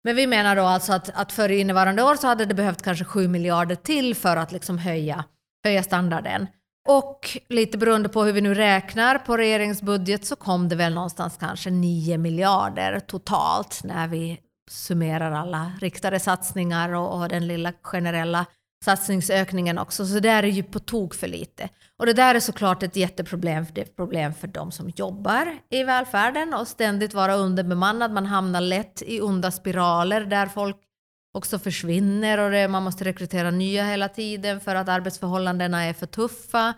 [0.04, 3.04] Men vi menar då alltså att, att för innevarande år så hade det behövt kanske
[3.04, 5.24] 7 miljarder till för att liksom höja,
[5.64, 6.46] höja standarden.
[6.88, 10.94] Och lite beroende på hur vi nu räknar på regeringens budget så kom det väl
[10.94, 14.40] någonstans kanske 9 miljarder totalt när vi
[14.70, 18.46] summerar alla riktade satsningar och, och den lilla generella
[18.84, 20.06] satsningsökningen också.
[20.06, 21.68] Så det är ju på tok för lite.
[21.98, 24.92] Och det där är såklart ett jätteproblem för, det är ett problem för de som
[24.96, 28.12] jobbar i välfärden och ständigt vara underbemannad.
[28.12, 30.76] Man hamnar lätt i onda spiraler där folk
[31.34, 36.06] också försvinner och det, man måste rekrytera nya hela tiden för att arbetsförhållandena är för
[36.06, 36.74] tuffa.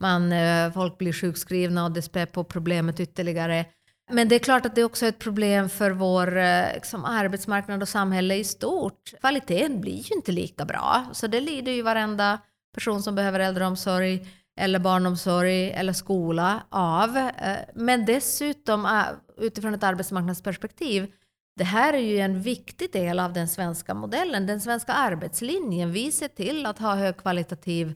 [0.00, 3.66] Man, eh, folk blir sjukskrivna och det spär på problemet ytterligare.
[4.10, 7.82] Men det är klart att det också är ett problem för vår eh, liksom, arbetsmarknad
[7.82, 9.12] och samhälle i stort.
[9.20, 12.38] Kvaliteten blir ju inte lika bra, så det lider ju varenda
[12.74, 14.26] person som behöver äldreomsorg
[14.60, 17.16] eller barnomsorg eller skola av.
[17.16, 19.02] Eh, men dessutom eh,
[19.38, 21.12] utifrån ett arbetsmarknadsperspektiv,
[21.56, 25.92] det här är ju en viktig del av den svenska modellen, den svenska arbetslinjen.
[25.92, 27.94] Vi ser till att ha högkvalitativ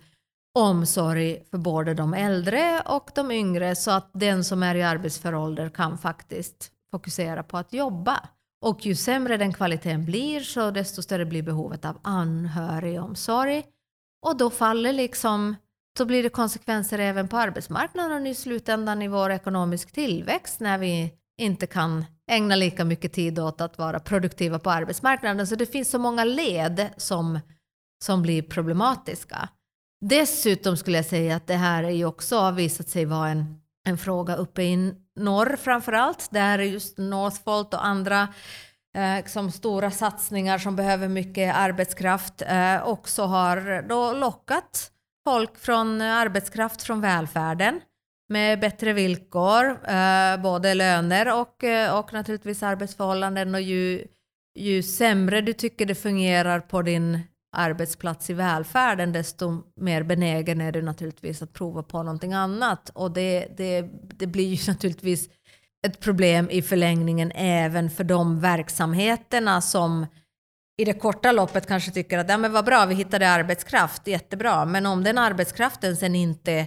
[0.58, 5.34] omsorg för både de äldre och de yngre så att den som är i arbetsför
[5.34, 8.28] ålder kan faktiskt fokusera på att jobba.
[8.60, 13.64] Och ju sämre den kvaliteten blir så desto större blir behovet av anhörigomsorg.
[14.26, 15.54] Och då faller liksom,
[15.98, 20.78] så blir det konsekvenser även på arbetsmarknaden och i slutändan i vår ekonomisk tillväxt när
[20.78, 25.46] vi inte kan ägna lika mycket tid åt att vara produktiva på arbetsmarknaden.
[25.46, 27.40] Så det finns så många led som,
[28.04, 29.48] som blir problematiska.
[30.00, 33.60] Dessutom skulle jag säga att det här är ju också har visat sig vara en,
[33.86, 38.28] en fråga uppe i norr framför allt, där just Northvolt och andra
[38.96, 44.92] eh, stora satsningar som behöver mycket arbetskraft eh, också har då lockat
[45.24, 47.80] folk från eh, arbetskraft från välfärden
[48.28, 53.54] med bättre villkor, eh, både löner och, eh, och naturligtvis arbetsförhållanden.
[53.54, 54.06] Och ju,
[54.54, 57.20] ju sämre du tycker det fungerar på din
[57.56, 62.90] arbetsplats i välfärden, desto mer benägen är du naturligtvis att prova på någonting annat.
[62.94, 63.88] Och det, det,
[64.18, 65.28] det blir ju naturligtvis
[65.86, 70.06] ett problem i förlängningen även för de verksamheterna som
[70.78, 74.64] i det korta loppet kanske tycker att ja, men vad bra, vi hittade arbetskraft, jättebra.
[74.64, 76.66] Men om den arbetskraften sen inte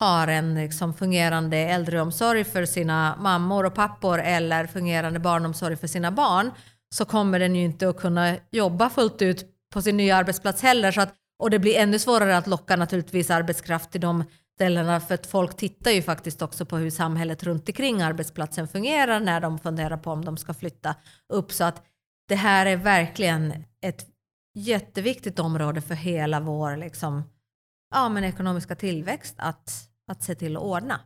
[0.00, 6.10] har en liksom, fungerande äldreomsorg för sina mammor och pappor eller fungerande barnomsorg för sina
[6.10, 6.50] barn
[6.94, 10.92] så kommer den ju inte att kunna jobba fullt ut på sin nya arbetsplats heller.
[10.92, 15.14] Så att, och det blir ännu svårare att locka naturligtvis arbetskraft till de ställena för
[15.14, 19.58] att folk tittar ju faktiskt också på hur samhället runt omkring arbetsplatsen fungerar när de
[19.58, 20.94] funderar på om de ska flytta
[21.32, 21.52] upp.
[21.52, 21.82] Så att
[22.28, 24.06] det här är verkligen ett
[24.54, 27.22] jätteviktigt område för hela vår liksom,
[27.94, 29.70] ja, men ekonomiska tillväxt att,
[30.12, 31.00] att se till att ordna.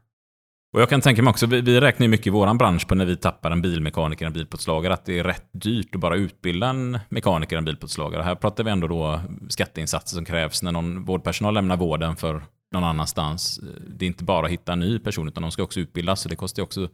[0.72, 2.94] Och jag kan tänka mig också, vi, vi räknar ju mycket i vår bransch på
[2.94, 6.68] när vi tappar en bilmekaniker, en bilplåtslagare, att det är rätt dyrt att bara utbilda
[6.68, 8.22] en mekaniker, en bilplåtslagare.
[8.22, 12.42] Här pratar vi ändå då skatteinsatser som krävs när någon vårdpersonal lämnar vården för
[12.72, 13.60] någon annanstans.
[13.88, 16.28] Det är inte bara att hitta en ny person, utan de ska också utbildas, så
[16.28, 16.88] det kostar ju också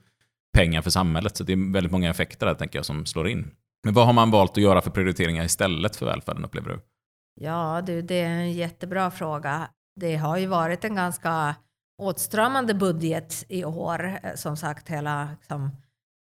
[0.56, 1.36] pengar för samhället.
[1.36, 3.50] Så det är väldigt många effekter där, tänker jag, som slår in.
[3.84, 6.80] Men vad har man valt att göra för prioriteringar istället för välfärden, upplever du?
[7.40, 9.68] Ja, du, det är en jättebra fråga.
[10.00, 11.54] Det har ju varit en ganska
[11.98, 14.18] åtstramande budget i år.
[14.22, 15.70] Eh, som sagt, hela, liksom,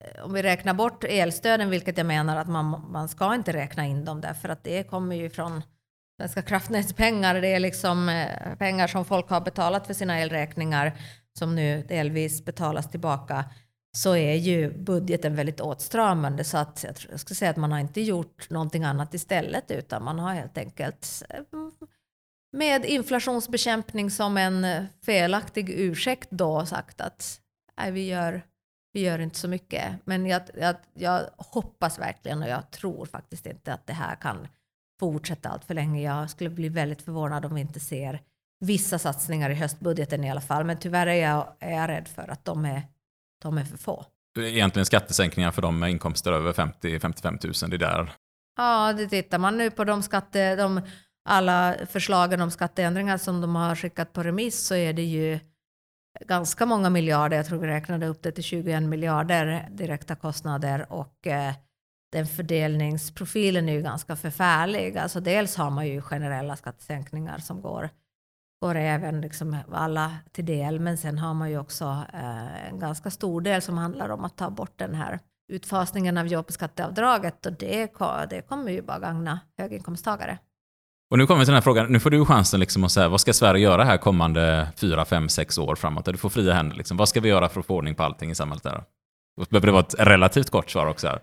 [0.05, 3.87] eh, om vi räknar bort elstöden, vilket jag menar att man, man ska inte räkna
[3.87, 5.63] in dem därför att det kommer ju från
[6.21, 7.41] Svenska kraftnäts pengar.
[7.41, 10.99] Det är liksom eh, pengar som folk har betalat för sina elräkningar
[11.39, 13.45] som nu delvis betalas tillbaka
[13.97, 18.01] så är ju budgeten väldigt åtstramande så att jag skulle säga att man har inte
[18.01, 21.23] gjort någonting annat istället utan man har helt enkelt
[22.55, 27.41] med inflationsbekämpning som en eh, felaktig ursäkt då sagt att
[27.79, 28.43] nej, vi, gör,
[28.93, 29.93] vi gör inte så mycket.
[30.05, 34.49] Men jag, jag, jag hoppas verkligen och jag tror faktiskt inte att det här kan
[35.01, 36.03] fortsätta allt för länge.
[36.03, 38.21] Jag skulle bli väldigt förvånad om vi inte ser
[38.61, 40.65] vissa satsningar i höstbudgeten i alla fall.
[40.65, 42.83] Men tyvärr är jag, är jag rädd för att de är,
[43.43, 44.05] de är för få.
[44.39, 48.13] Egentligen skattesänkningar för de med inkomster över 50-55 000, det är där?
[48.57, 50.81] Ja, det tittar man nu på de skatte, de
[51.25, 55.41] alla förslagen om skatteändringar som de har skickat på remiss så är det ju
[56.21, 57.37] ganska många miljarder.
[57.37, 61.55] Jag tror vi räknade upp det till 21 miljarder direkta kostnader och eh,
[62.13, 64.99] den fördelningsprofilen är ju ganska förfärlig.
[64.99, 67.91] Alltså dels har man ju generella skattesänkningar som går,
[68.63, 73.11] går även liksom alla till del, men sen har man ju också eh, en ganska
[73.11, 75.19] stor del som handlar om att ta bort den här
[75.53, 77.91] utfasningen av jobbskatteavdraget och det,
[78.31, 80.39] det kommer ju bara gagna höginkomsttagare.
[81.11, 83.09] Och nu kommer vi till den här frågan, nu får du chansen liksom att säga
[83.09, 86.05] vad ska Sverige göra här kommande fyra, fem, sex år framåt?
[86.05, 86.77] Du får fria händer.
[86.77, 86.97] Liksom.
[86.97, 88.63] Vad ska vi göra för att få ordning på allting i samhället?
[88.63, 88.85] Där?
[89.37, 91.07] Det behöver vara ett relativt kort svar också.
[91.07, 91.21] Här.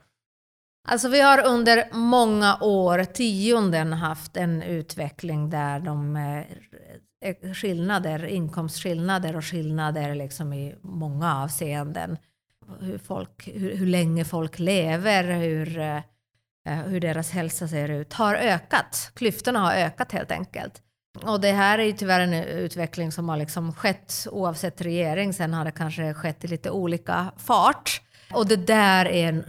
[0.88, 9.36] Alltså vi har under många år, tionden, haft en utveckling där de eh, skillnader, inkomstskillnader
[9.36, 12.18] och skillnader liksom i många avseenden.
[12.80, 16.00] Hur, folk, hur, hur länge folk lever, hur, eh,
[16.70, 19.12] Eh, hur deras hälsa ser ut, har ökat.
[19.14, 20.82] Klyftorna har ökat helt enkelt.
[21.24, 25.34] Och det här är ju tyvärr en utveckling som har liksom skett oavsett regering.
[25.34, 28.02] Sen har det kanske skett i lite olika fart.
[28.34, 29.46] Och det där är,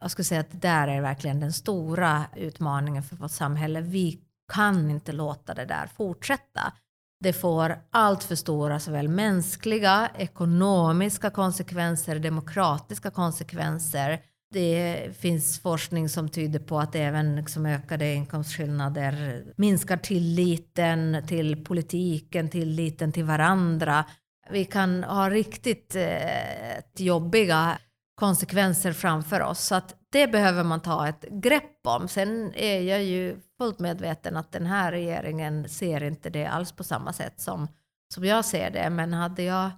[0.00, 3.80] jag skulle säga att det där är verkligen den stora utmaningen för vårt samhälle.
[3.80, 4.18] Vi
[4.52, 6.72] kan inte låta det där fortsätta.
[7.20, 14.20] Det får allt för stora såväl mänskliga, ekonomiska konsekvenser, demokratiska konsekvenser.
[14.52, 22.50] Det finns forskning som tyder på att även liksom ökade inkomstskillnader minskar tilliten till politiken,
[22.50, 24.04] tilliten till varandra.
[24.50, 27.78] Vi kan ha riktigt eh, jobbiga
[28.14, 29.60] konsekvenser framför oss.
[29.60, 32.08] Så att det behöver man ta ett grepp om.
[32.08, 36.84] Sen är jag ju fullt medveten att den här regeringen ser inte det alls på
[36.84, 37.68] samma sätt som,
[38.14, 38.90] som jag ser det.
[38.90, 39.70] Men hade jag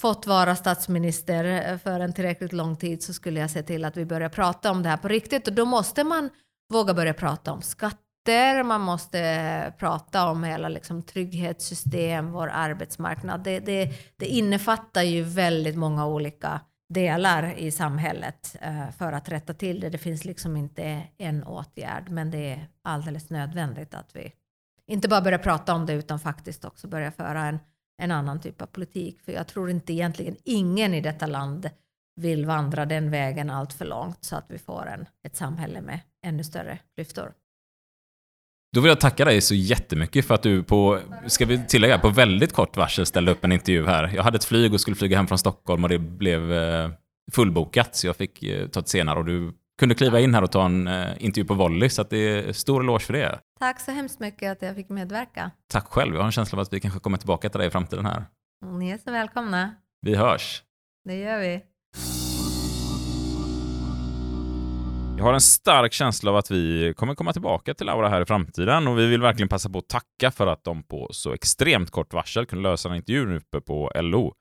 [0.00, 3.96] fått vara statsminister eh, för en tillräckligt lång tid så skulle jag se till att
[3.96, 5.48] vi börjar prata om det här på riktigt.
[5.48, 6.30] Och då måste man
[6.72, 13.42] våga börja prata om skatter, man måste eh, prata om hela liksom, trygghetssystem, vår arbetsmarknad.
[13.44, 19.54] Det, det, det innefattar ju väldigt många olika delar i samhället eh, för att rätta
[19.54, 19.90] till det.
[19.90, 24.32] Det finns liksom inte en åtgärd, men det är alldeles nödvändigt att vi
[24.86, 27.58] inte bara börjar prata om det utan faktiskt också börja föra en,
[28.00, 29.20] en annan typ av politik.
[29.24, 31.70] För jag tror inte egentligen ingen i detta land
[32.20, 36.00] vill vandra den vägen allt för långt så att vi får en, ett samhälle med
[36.26, 37.32] ännu större klyftor.
[38.72, 42.08] Då vill jag tacka dig så jättemycket för att du på, ska vi tillägga, på
[42.08, 44.12] väldigt kort varsel ställde upp en intervju här.
[44.14, 46.90] Jag hade ett flyg och skulle flyga hem från Stockholm och det blev eh,
[47.32, 50.52] fullbokat så jag fick eh, ta ett senare och du kunde kliva in här och
[50.52, 53.40] ta en eh, intervju på volley så att det är stor eloge för det.
[53.60, 55.50] Tack så hemskt mycket att jag fick medverka.
[55.68, 57.70] Tack själv, jag har en känsla av att vi kanske kommer tillbaka till dig i
[57.70, 58.24] framtiden här.
[58.78, 59.74] Ni är så välkomna.
[60.00, 60.62] Vi hörs.
[61.04, 61.62] Det gör vi.
[65.18, 68.26] Jag har en stark känsla av att vi kommer komma tillbaka till Laura här i
[68.26, 71.90] framtiden och vi vill verkligen passa på att tacka för att de på så extremt
[71.90, 74.34] kort varsel kunde lösa en intervju uppe på LO.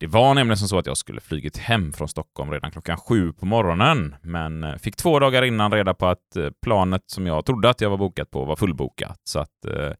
[0.00, 3.32] Det var nämligen som så att jag skulle flygit hem från Stockholm redan klockan sju
[3.32, 7.44] på morgonen, men eh, fick två dagar innan reda på att eh, planet som jag
[7.46, 9.20] trodde att jag var bokat på var fullbokat.
[9.24, 9.92] Så att eh,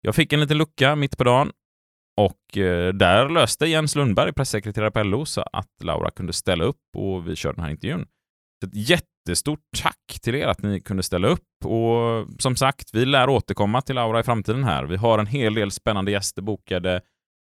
[0.00, 1.52] jag fick en liten lucka mitt på dagen
[2.16, 6.82] och eh, där löste Jens Lundberg, pressekreterare på LO, så att Laura kunde ställa upp
[6.96, 8.06] och vi körde den här intervjun.
[8.60, 13.04] Så Ett jättestort tack till er att ni kunde ställa upp och som sagt, vi
[13.04, 14.84] lär återkomma till Laura i framtiden här.
[14.84, 17.00] Vi har en hel del spännande gäster bokade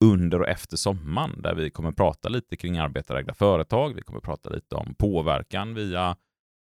[0.05, 3.95] under och efter sommaren där vi kommer prata lite kring arbetarägda företag.
[3.95, 6.17] Vi kommer prata lite om påverkan via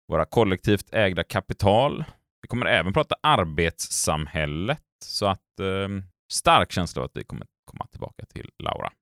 [0.08, 2.04] våra kollektivt ägda kapital.
[2.42, 5.88] Vi kommer även prata arbetssamhället så att eh,
[6.32, 8.92] stark känsla av att vi kommer komma tillbaka till Laura.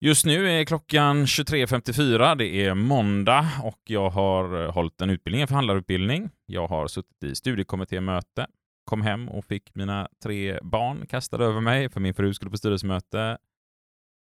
[0.00, 2.36] Just nu är klockan 23.54.
[2.36, 6.30] Det är måndag och jag har eh, hållit en utbildning, en förhandlarutbildning.
[6.46, 8.46] Jag har suttit i studiekommittémöte,
[8.84, 12.56] kom hem och fick mina tre barn kastade över mig för min fru skulle på
[12.56, 13.38] styrelsemöte.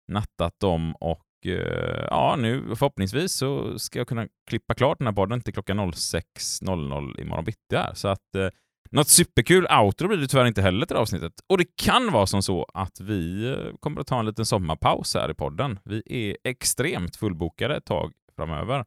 [0.08, 5.14] Nattat dem och eh, ja, nu förhoppningsvis så ska jag kunna klippa klart den här
[5.14, 7.94] podden till klockan 06.00 imorgon bitti här.
[7.94, 8.48] Så att eh,
[8.92, 11.34] något superkul outro blir det tyvärr inte heller till avsnittet.
[11.50, 15.14] Och det kan vara som så att vi eh, kommer att ta en liten sommarpaus
[15.16, 15.80] här i podden.
[15.84, 18.86] Vi är extremt fullbokade ett tag framöver.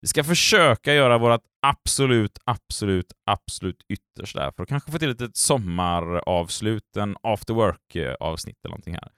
[0.00, 5.36] Vi ska försöka göra vårt absolut, absolut, absolut yttersta för att kanske få till ett
[5.36, 9.12] sommaravslut, en after work-avsnitt eller någonting här.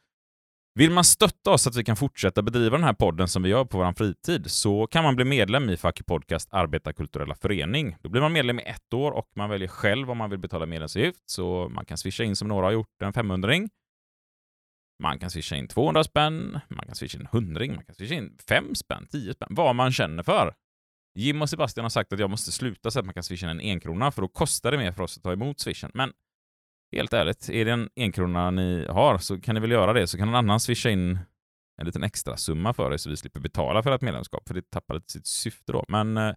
[0.75, 3.49] Vill man stötta oss så att vi kan fortsätta bedriva den här podden som vi
[3.49, 7.97] gör på vår fritid så kan man bli medlem i Facky Podcast Arbetarkulturella Förening.
[8.03, 10.67] Då blir man medlem i ett år och man väljer själv om man vill betala
[10.67, 13.69] medlemsavgift så man kan swisha in som några har gjort en 500 -ring.
[15.03, 18.37] Man kan swisha in 200 spänn, man kan swisha in 100 man kan swisha in
[18.49, 20.55] 5 spänn, 10 spänn, vad man känner för.
[21.15, 23.51] Jim och Sebastian har sagt att jag måste sluta så att man kan swisha in
[23.51, 25.91] en enkrona för då kostar det mer för oss att ta emot swishen.
[25.95, 26.13] Men
[26.97, 30.19] helt ärligt, är det en enkrona ni har så kan ni väl göra det, så
[30.19, 31.19] kan någon annan swisha in
[31.81, 34.71] en liten extra summa för er så vi slipper betala för ett medlemskap, för det
[34.71, 35.85] tappar lite sitt syfte då.
[35.89, 36.35] Men eh,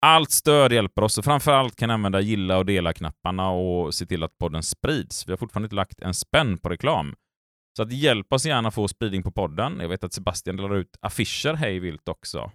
[0.00, 4.22] allt stöd hjälper oss och framförallt kan ni använda gilla och dela-knapparna och se till
[4.22, 5.28] att podden sprids.
[5.28, 7.14] Vi har fortfarande inte lagt en spänn på reklam.
[7.76, 9.80] Så att hjälp oss gärna få spridning på podden.
[9.80, 12.52] Jag vet att Sebastian delar ut affischer hej vilt också.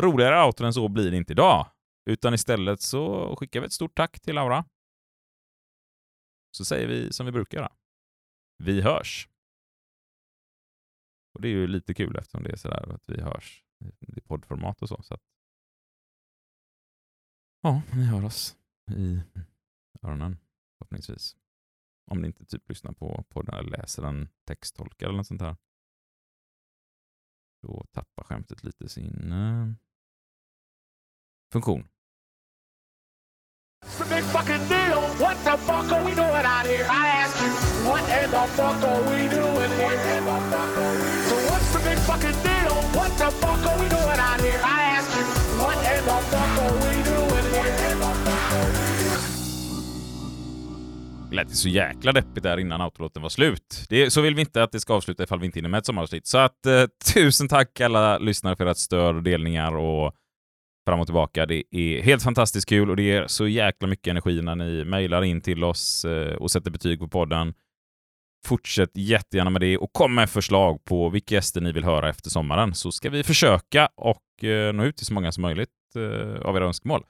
[0.01, 1.71] roligare outro än så blir det inte idag.
[2.11, 4.65] Utan istället så skickar vi ett stort tack till Laura.
[6.57, 7.73] Så säger vi som vi brukar göra.
[8.59, 9.29] Vi hörs!
[11.35, 13.65] Och det är ju lite kul eftersom det är sådär att vi hörs
[14.17, 15.03] i poddformat och så.
[15.03, 15.23] så att...
[17.65, 18.57] Ja, ni hör oss
[18.91, 19.23] i
[20.03, 20.39] öronen
[20.79, 21.37] förhoppningsvis.
[22.11, 25.57] Om ni inte typ lyssnar på podden eller läser en texttolkare eller något sånt här.
[27.63, 29.73] Då tappar skämtet lite sin uh,
[31.53, 31.89] funktion.
[33.85, 35.01] It's a big fucking deal.
[35.19, 36.87] What the fuck are we doing out here?
[36.89, 37.51] I ask you,
[37.89, 39.99] what in the fuck are we doing here?
[41.29, 42.75] So what's the big fucking deal?
[42.97, 44.61] What the fuck are we doing out here?
[44.65, 44.92] I
[51.33, 53.87] lät ju så jäkla deppigt där innan autolåten var slut.
[53.89, 55.87] Det, så vill vi inte att det ska avsluta ifall vi inte hinner med ett
[55.87, 56.27] sommaravsnitt.
[56.27, 60.15] Så att eh, tusen tack alla lyssnare för ert stöd och delningar och
[60.87, 61.47] fram och tillbaka.
[61.47, 65.25] Det är helt fantastiskt kul och det ger så jäkla mycket energi när ni mejlar
[65.25, 67.55] in till oss eh, och sätter betyg på podden.
[68.47, 72.31] Fortsätt jättegärna med det och kom med förslag på vilka gäster ni vill höra efter
[72.31, 76.43] sommaren så ska vi försöka och eh, nå ut till så många som möjligt eh,
[76.43, 77.05] av era önskemål.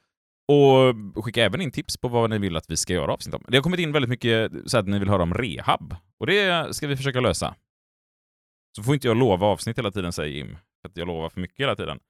[0.53, 3.45] Och skicka även in tips på vad ni vill att vi ska göra avsnitt om.
[3.49, 6.75] Det har kommit in väldigt mycket så att ni vill höra om rehab och det
[6.75, 7.57] ska vi försöka lösa.
[8.77, 10.57] Så får inte jag lova avsnitt hela tiden, säger Jim.
[10.83, 12.01] För att jag lovar för mycket hela tiden.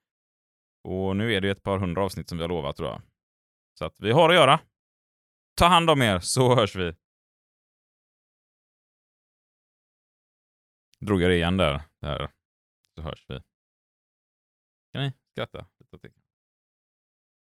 [0.85, 3.03] Och nu är det ett par hundra avsnitt som vi har lovat tror jag.
[3.79, 4.61] Så att vi har att göra.
[5.55, 6.95] Ta hand om er så hörs vi.
[11.01, 11.83] Drog jag det igen där.
[12.01, 12.31] där.
[12.95, 13.41] Så hörs vi.
[14.93, 16.22] Kan ni skratta lite åt det?